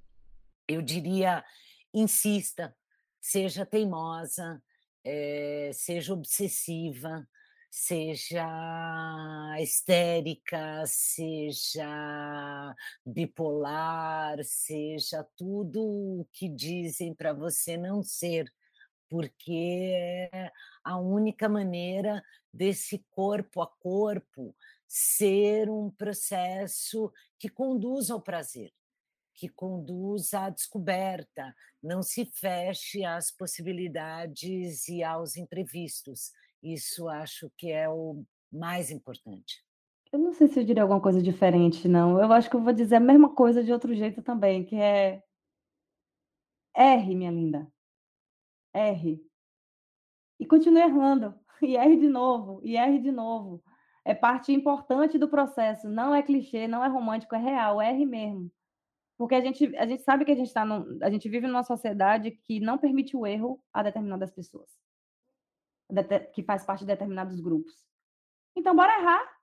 [0.68, 1.44] Eu diria:
[1.92, 2.76] insista,
[3.20, 4.62] seja teimosa,
[5.04, 7.28] é, seja obsessiva,
[7.70, 8.46] seja
[9.60, 18.52] histérica, seja bipolar, seja tudo o que dizem para você não ser,
[19.08, 19.94] porque
[20.32, 20.52] é
[20.84, 24.56] a única maneira desse corpo a corpo
[24.88, 28.74] ser um processo que conduz ao prazer,
[29.36, 36.32] que conduz à descoberta, não se feche às possibilidades e aos imprevistos
[36.62, 39.64] isso acho que é o mais importante.
[40.12, 42.20] Eu não sei se eu diria alguma coisa diferente, não.
[42.20, 45.24] Eu acho que eu vou dizer a mesma coisa de outro jeito também, que é
[46.76, 47.72] erre, minha linda.
[48.74, 49.22] Erre.
[50.40, 51.36] E continue errando.
[51.62, 53.62] E erre de novo, e erre de novo.
[54.06, 55.90] É parte importante do processo.
[55.90, 58.50] Não é clichê, não é romântico, é real, erre mesmo.
[59.18, 60.64] Porque a gente, a gente sabe que a gente está
[61.02, 64.70] a gente vive numa sociedade que não permite o erro a determinadas pessoas
[66.34, 67.74] que faz parte de determinados grupos.
[68.56, 69.40] Então, bora errar.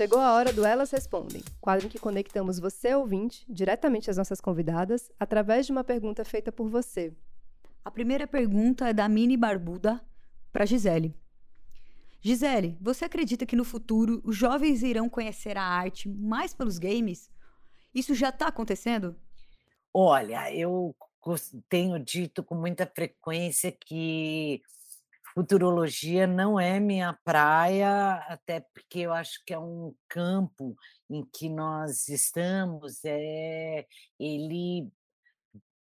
[0.00, 4.40] Chegou a hora do Elas Respondem, quadro em que conectamos você, ouvinte, diretamente às nossas
[4.40, 7.14] convidadas, através de uma pergunta feita por você.
[7.84, 10.00] A primeira pergunta é da Mini Barbuda
[10.50, 11.14] para Gisele.
[12.22, 17.30] Gisele, você acredita que no futuro os jovens irão conhecer a arte mais pelos games?
[17.94, 19.16] Isso já está acontecendo?
[19.92, 20.94] Olha, eu
[21.68, 24.62] tenho dito com muita frequência que
[25.34, 30.76] futurologia não é minha praia, até porque eu acho que é um campo
[31.08, 33.86] em que nós estamos, é,
[34.18, 34.88] ele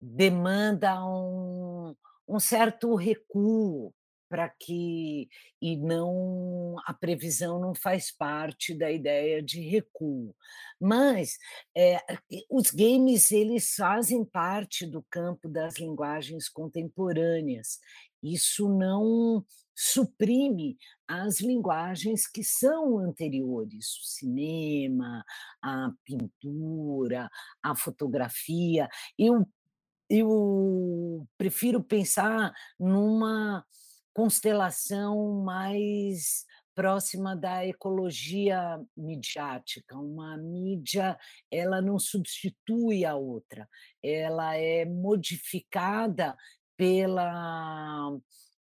[0.01, 1.95] demanda um,
[2.29, 3.95] um certo recuo
[4.35, 5.29] para que
[5.63, 10.35] e não a previsão não faz parte da ideia de recuo.
[10.81, 11.39] Mas
[11.73, 12.01] é,
[12.51, 17.79] os games eles fazem parte do campo das linguagens contemporâneas.
[18.21, 20.77] Isso não suprime
[21.07, 25.25] as linguagens que são anteriores, o cinema,
[25.63, 27.31] a pintura,
[27.63, 28.89] a fotografia.
[29.17, 29.47] Eu,
[30.11, 33.65] eu prefiro pensar numa
[34.15, 39.97] constelação mais próxima da ecologia midiática.
[39.97, 41.19] Uma mídia,
[41.51, 43.69] ela não substitui a outra,
[44.03, 46.37] ela é modificada
[46.77, 48.11] pela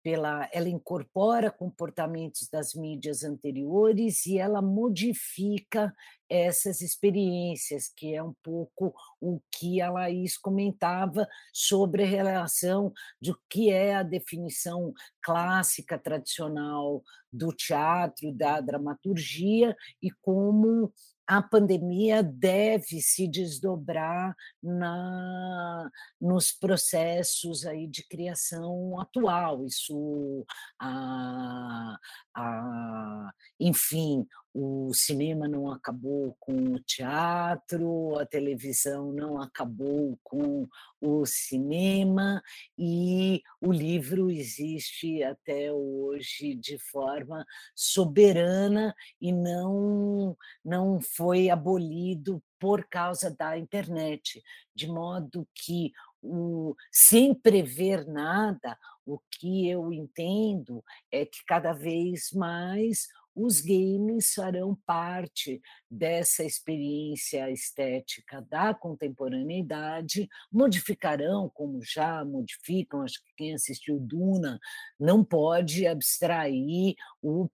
[0.03, 5.95] pela ela incorpora comportamentos das mídias anteriores e ela modifica
[6.29, 13.33] essas experiências, que é um pouco o que a Laís comentava sobre a relação de
[13.33, 20.93] o que é a definição clássica, tradicional do teatro, da dramaturgia, e como
[21.31, 25.89] a pandemia deve se desdobrar na,
[26.21, 29.65] nos processos aí de criação atual.
[29.65, 30.45] Isso,
[30.77, 31.97] a,
[32.35, 40.69] a, enfim, o cinema não acabou com o teatro, a televisão não acabou com
[41.01, 42.43] o cinema,
[42.77, 52.85] e o livro existe até hoje de forma soberana e não, não foi abolido por
[52.89, 54.43] causa da internet,
[54.75, 55.93] de modo que
[56.23, 64.35] o, sem prever nada, o que eu entendo é que cada vez mais os games
[64.35, 65.61] farão parte
[65.91, 74.59] dessa experiência estética da contemporaneidade, modificarão, como já modificam, acho que quem assistiu Duna
[74.99, 77.49] não pode abstrair o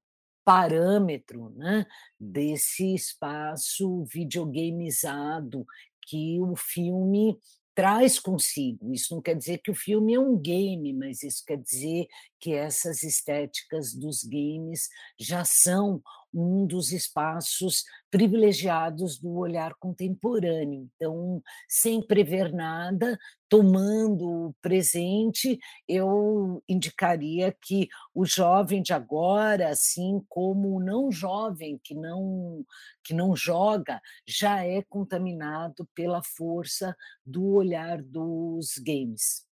[0.44, 1.84] parâmetro né,
[2.18, 5.66] desse espaço videogameizado
[6.06, 7.36] que o filme
[7.76, 8.92] traz consigo.
[8.94, 12.06] Isso não quer dizer que o filme é um game, mas isso quer dizer
[12.40, 14.88] que essas estéticas dos games
[15.20, 16.02] já são
[16.38, 20.88] um dos espaços privilegiados do olhar contemporâneo.
[20.94, 23.18] Então, sem prever nada,
[23.48, 25.58] tomando o presente,
[25.88, 32.64] eu indicaria que o jovem de agora, assim como o não jovem que não
[33.02, 39.46] que não joga, já é contaminado pela força do olhar dos games.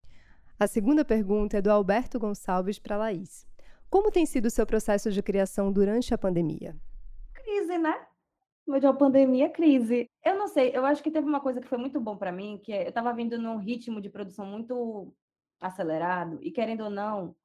[0.58, 3.46] A segunda pergunta é do Alberto Gonçalves para Laís.
[3.94, 6.74] Como tem sido o seu processo de criação durante a pandemia?
[7.32, 7.94] Crise, né?
[8.66, 10.10] Durante a pandemia, crise.
[10.24, 12.60] Eu não sei, eu acho que teve uma coisa que foi muito bom para mim,
[12.60, 15.14] que é, eu estava vindo num ritmo de produção muito
[15.60, 17.36] acelerado, e querendo ou não,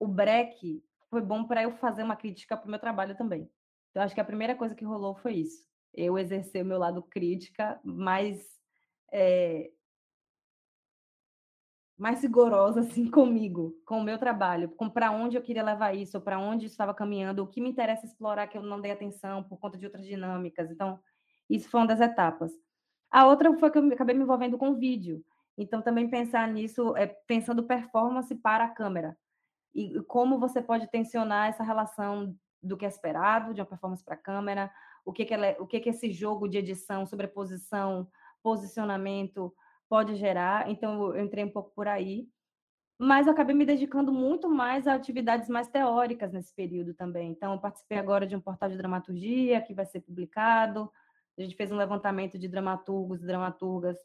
[0.00, 3.48] o break foi bom para eu fazer uma crítica para o meu trabalho também.
[3.92, 5.64] Então, acho que a primeira coisa que rolou foi isso.
[5.94, 8.44] Eu exercer o meu lado crítica mais
[9.12, 9.70] é,
[11.98, 16.20] mais rigorosa assim comigo, com o meu trabalho, com para onde eu queria levar isso,
[16.20, 19.58] para onde estava caminhando, o que me interessa explorar que eu não dei atenção por
[19.58, 20.70] conta de outras dinâmicas.
[20.70, 20.98] Então,
[21.50, 22.52] isso foi uma das etapas.
[23.10, 25.24] A outra foi que eu acabei me envolvendo com vídeo.
[25.56, 29.16] Então, também pensar nisso, é, pensando performance para a câmera.
[29.74, 34.14] E como você pode tensionar essa relação do que é esperado de uma performance para
[34.14, 34.70] a câmera,
[35.04, 38.08] o que, que, ela, o que, que esse jogo de edição, sobreposição,
[38.42, 39.52] posicionamento,
[39.88, 40.70] pode gerar.
[40.70, 42.28] Então, eu entrei um pouco por aí.
[43.00, 47.30] Mas eu acabei me dedicando muito mais a atividades mais teóricas nesse período também.
[47.30, 50.90] Então, eu participei agora de um portal de dramaturgia que vai ser publicado.
[51.38, 53.96] A gente fez um levantamento de dramaturgos e dramaturgas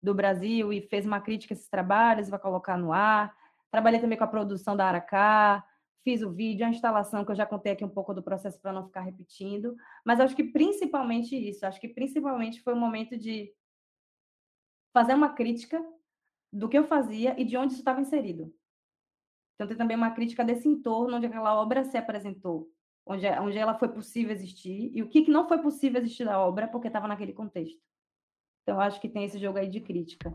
[0.00, 3.34] do Brasil e fez uma crítica a esses trabalhos, vai colocar no ar.
[3.70, 5.64] Trabalhei também com a produção da Aracá,
[6.04, 8.72] fiz o vídeo, a instalação, que eu já contei aqui um pouco do processo para
[8.72, 9.74] não ficar repetindo.
[10.04, 13.50] Mas acho que principalmente isso, acho que principalmente foi o um momento de
[14.96, 15.78] fazer uma crítica
[16.50, 18.50] do que eu fazia e de onde isso estava inserido.
[19.54, 22.72] Então, tem também uma crítica desse entorno onde aquela obra se apresentou,
[23.06, 26.40] onde, onde ela foi possível existir e o que, que não foi possível existir da
[26.40, 27.78] obra porque estava naquele contexto.
[28.62, 30.34] Então, acho que tem esse jogo aí de crítica.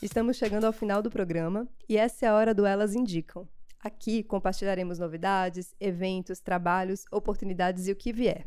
[0.00, 3.46] Estamos chegando ao final do programa e essa é a hora do Elas Indicam.
[3.82, 8.46] Aqui compartilharemos novidades, eventos, trabalhos, oportunidades e o que vier.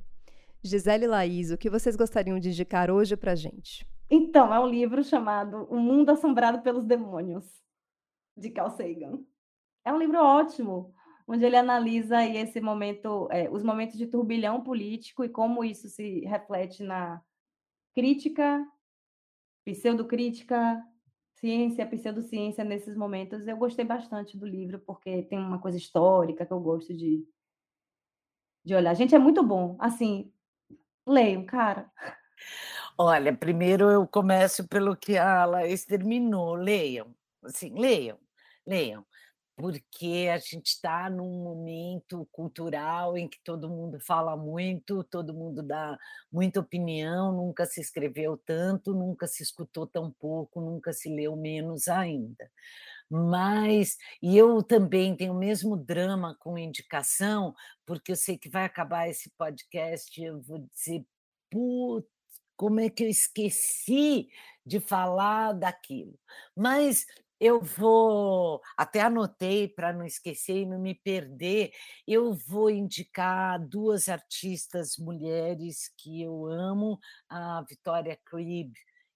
[0.61, 3.85] Gisele e Laís, o que vocês gostariam de indicar hoje pra gente?
[4.07, 7.45] Então, é um livro chamado O Mundo Assombrado pelos Demônios,
[8.37, 9.19] de Carl Sagan.
[9.83, 10.93] É um livro ótimo,
[11.27, 16.19] onde ele analisa esse momento, é, os momentos de turbilhão político e como isso se
[16.21, 17.19] reflete na
[17.95, 18.63] crítica,
[19.65, 20.79] pseudocrítica,
[21.43, 23.45] ciência, pseudociência nesses momentos.
[23.45, 27.27] Eu gostei bastante do livro, porque tem uma coisa histórica que eu gosto de,
[28.63, 28.93] de olhar.
[28.93, 29.75] Gente, é muito bom.
[29.77, 30.31] Assim,
[31.05, 31.91] leiam, cara.
[32.97, 36.53] Olha, primeiro eu começo pelo que a Laís terminou.
[36.55, 37.13] Leiam,
[37.43, 38.17] assim, leiam,
[38.65, 39.05] leiam
[39.63, 45.63] porque a gente está num momento cultural em que todo mundo fala muito, todo mundo
[45.63, 45.97] dá
[46.29, 51.87] muita opinião, nunca se escreveu tanto, nunca se escutou tão pouco, nunca se leu menos
[51.87, 52.51] ainda.
[53.09, 57.55] Mas, e eu também tenho o mesmo drama com indicação,
[57.85, 61.05] porque eu sei que vai acabar esse podcast, eu vou dizer,
[61.49, 62.05] putz,
[62.57, 64.27] como é que eu esqueci
[64.65, 66.19] de falar daquilo?
[66.53, 67.05] Mas
[67.43, 71.71] eu vou, até anotei para não esquecer e não me perder,
[72.07, 76.97] eu vou indicar duas artistas mulheres que eu amo,
[77.29, 78.71] a Vitória Cribb,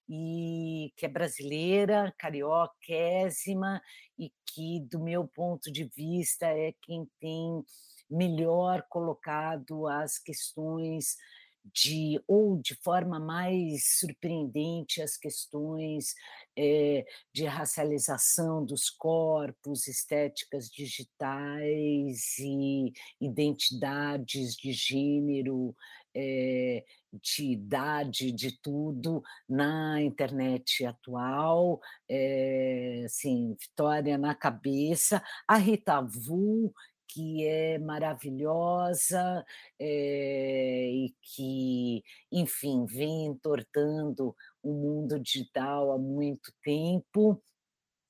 [0.06, 3.80] e que é brasileira, carioquésima,
[4.18, 7.64] e que, do meu ponto de vista, é quem tem
[8.10, 11.16] melhor colocado as questões
[11.64, 16.14] de ou de forma mais surpreendente as questões
[16.56, 25.74] é, de racialização dos corpos, estéticas digitais e identidades de gênero,
[26.14, 36.00] é, de idade, de tudo na internet atual, é, assim, Vitória na cabeça, a Rita
[36.02, 36.72] Vu,
[37.08, 39.44] que é maravilhosa
[39.78, 47.42] é, e que, enfim, vem entortando o mundo digital há muito tempo,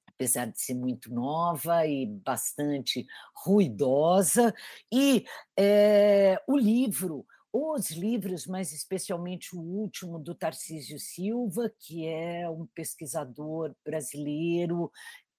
[0.08, 3.06] apesar de ser muito nova e bastante
[3.44, 4.52] ruidosa.
[4.92, 5.24] E
[5.56, 12.66] é, o livro, os livros, mas especialmente o último do Tarcísio Silva, que é um
[12.74, 14.90] pesquisador brasileiro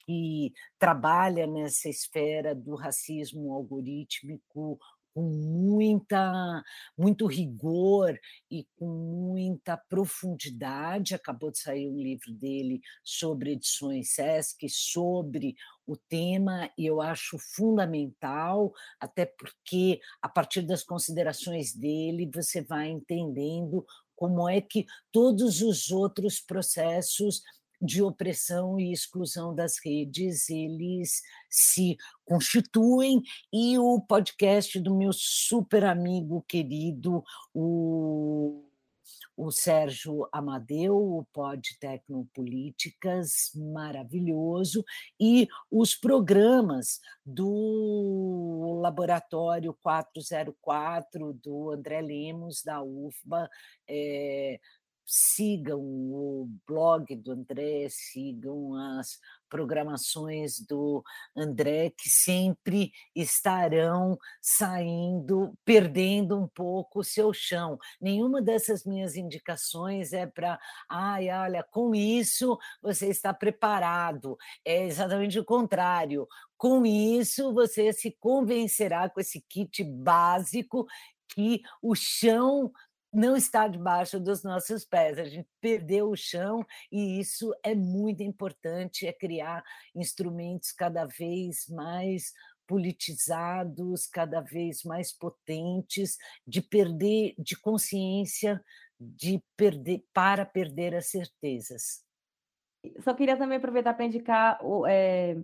[0.10, 4.80] que trabalha nessa esfera do racismo algorítmico
[5.14, 6.64] com muita,
[6.98, 11.14] muito rigor e com muita profundidade.
[11.14, 15.56] Acabou de sair um livro dele sobre edições SESC, sobre
[15.86, 22.90] o tema, e eu acho fundamental, até porque, a partir das considerações dele, você vai
[22.90, 23.86] entendendo
[24.16, 27.42] como é que todos os outros processos
[27.82, 33.22] de opressão e exclusão das redes, eles se constituem,
[33.52, 37.24] e o podcast do meu super amigo querido,
[37.54, 38.66] o
[39.40, 44.84] o Sérgio Amadeu, o Pod Tecnopolíticas, maravilhoso,
[45.18, 53.50] e os programas do Laboratório 404, do André Lemos, da UFBA,
[53.88, 54.60] é,
[55.12, 59.18] sigam o blog do André, sigam as
[59.50, 61.04] programações do
[61.36, 67.80] André, que sempre estarão saindo, perdendo um pouco o seu chão.
[68.00, 74.38] Nenhuma dessas minhas indicações é para, ai, olha, com isso você está preparado.
[74.64, 76.28] É exatamente o contrário.
[76.56, 80.86] Com isso, você se convencerá com esse kit básico
[81.30, 82.72] que o chão
[83.12, 88.22] não está debaixo dos nossos pés, a gente perdeu o chão e isso é muito
[88.22, 89.64] importante, é criar
[89.96, 92.32] instrumentos cada vez mais
[92.68, 98.64] politizados, cada vez mais potentes, de perder de consciência,
[99.00, 102.04] de perder para perder as certezas.
[103.00, 105.36] Só queria também aproveitar para indicar o, é,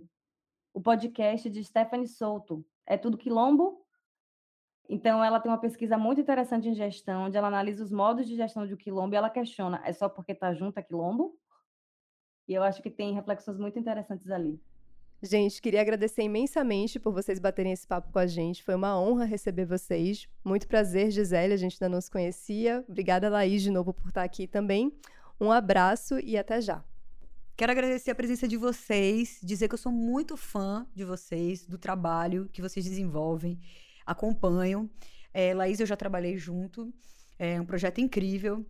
[0.72, 2.64] o podcast de Stephanie Souto.
[2.86, 3.85] É tudo quilombo,
[4.88, 8.36] então, ela tem uma pesquisa muito interessante em gestão, onde ela analisa os modos de
[8.36, 11.36] gestão de quilombo e ela questiona: é só porque está junto a quilombo?
[12.48, 14.60] E eu acho que tem reflexões muito interessantes ali.
[15.20, 18.62] Gente, queria agradecer imensamente por vocês baterem esse papo com a gente.
[18.62, 20.28] Foi uma honra receber vocês.
[20.44, 22.84] Muito prazer, Gisele, a gente ainda não se conhecia.
[22.86, 24.92] Obrigada, Laís, de novo por estar aqui também.
[25.40, 26.84] Um abraço e até já.
[27.56, 31.78] Quero agradecer a presença de vocês, dizer que eu sou muito fã de vocês, do
[31.78, 33.58] trabalho que vocês desenvolvem
[34.06, 34.88] acompanham.
[35.34, 36.92] É, Laís, eu já trabalhei junto,
[37.38, 38.64] é um projeto incrível.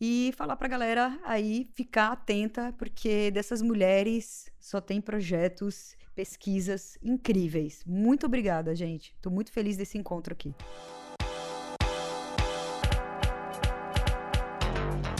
[0.00, 6.98] E falar para a galera aí ficar atenta, porque dessas mulheres só tem projetos, pesquisas
[7.02, 7.82] incríveis.
[7.86, 9.14] Muito obrigada, gente.
[9.16, 10.54] Estou muito feliz desse encontro aqui.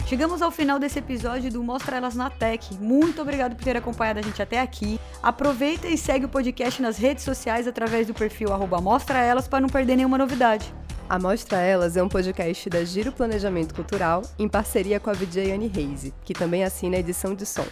[0.07, 2.73] Chegamos ao final desse episódio do Mostra Elas na Tech.
[2.75, 4.97] Muito obrigado por ter acompanhado a gente até aqui.
[5.21, 9.59] Aproveita e segue o podcast nas redes sociais através do perfil arroba Mostra Elas para
[9.59, 10.73] não perder nenhuma novidade.
[11.09, 15.51] A Mostra Elas é um podcast da Giro Planejamento Cultural em parceria com a VJ
[15.51, 17.67] Anne Reise, que também assina a edição de som.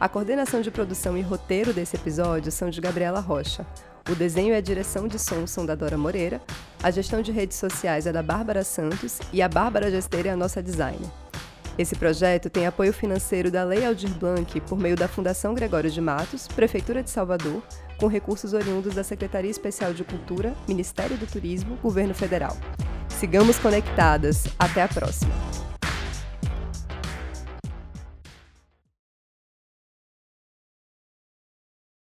[0.00, 3.64] A coordenação de produção e roteiro desse episódio são de Gabriela Rocha.
[4.10, 6.40] O desenho e a direção de som são da Dora Moreira,
[6.82, 10.36] a gestão de redes sociais é da Bárbara Santos e a Bárbara Gesteira é a
[10.36, 11.08] nossa designer.
[11.78, 16.00] Esse projeto tem apoio financeiro da Lei Aldir Blanc por meio da Fundação Gregório de
[16.00, 17.62] Matos, Prefeitura de Salvador,
[18.00, 22.56] com recursos oriundos da Secretaria Especial de Cultura, Ministério do Turismo, Governo Federal.
[23.08, 24.44] Sigamos conectadas.
[24.58, 25.32] Até a próxima!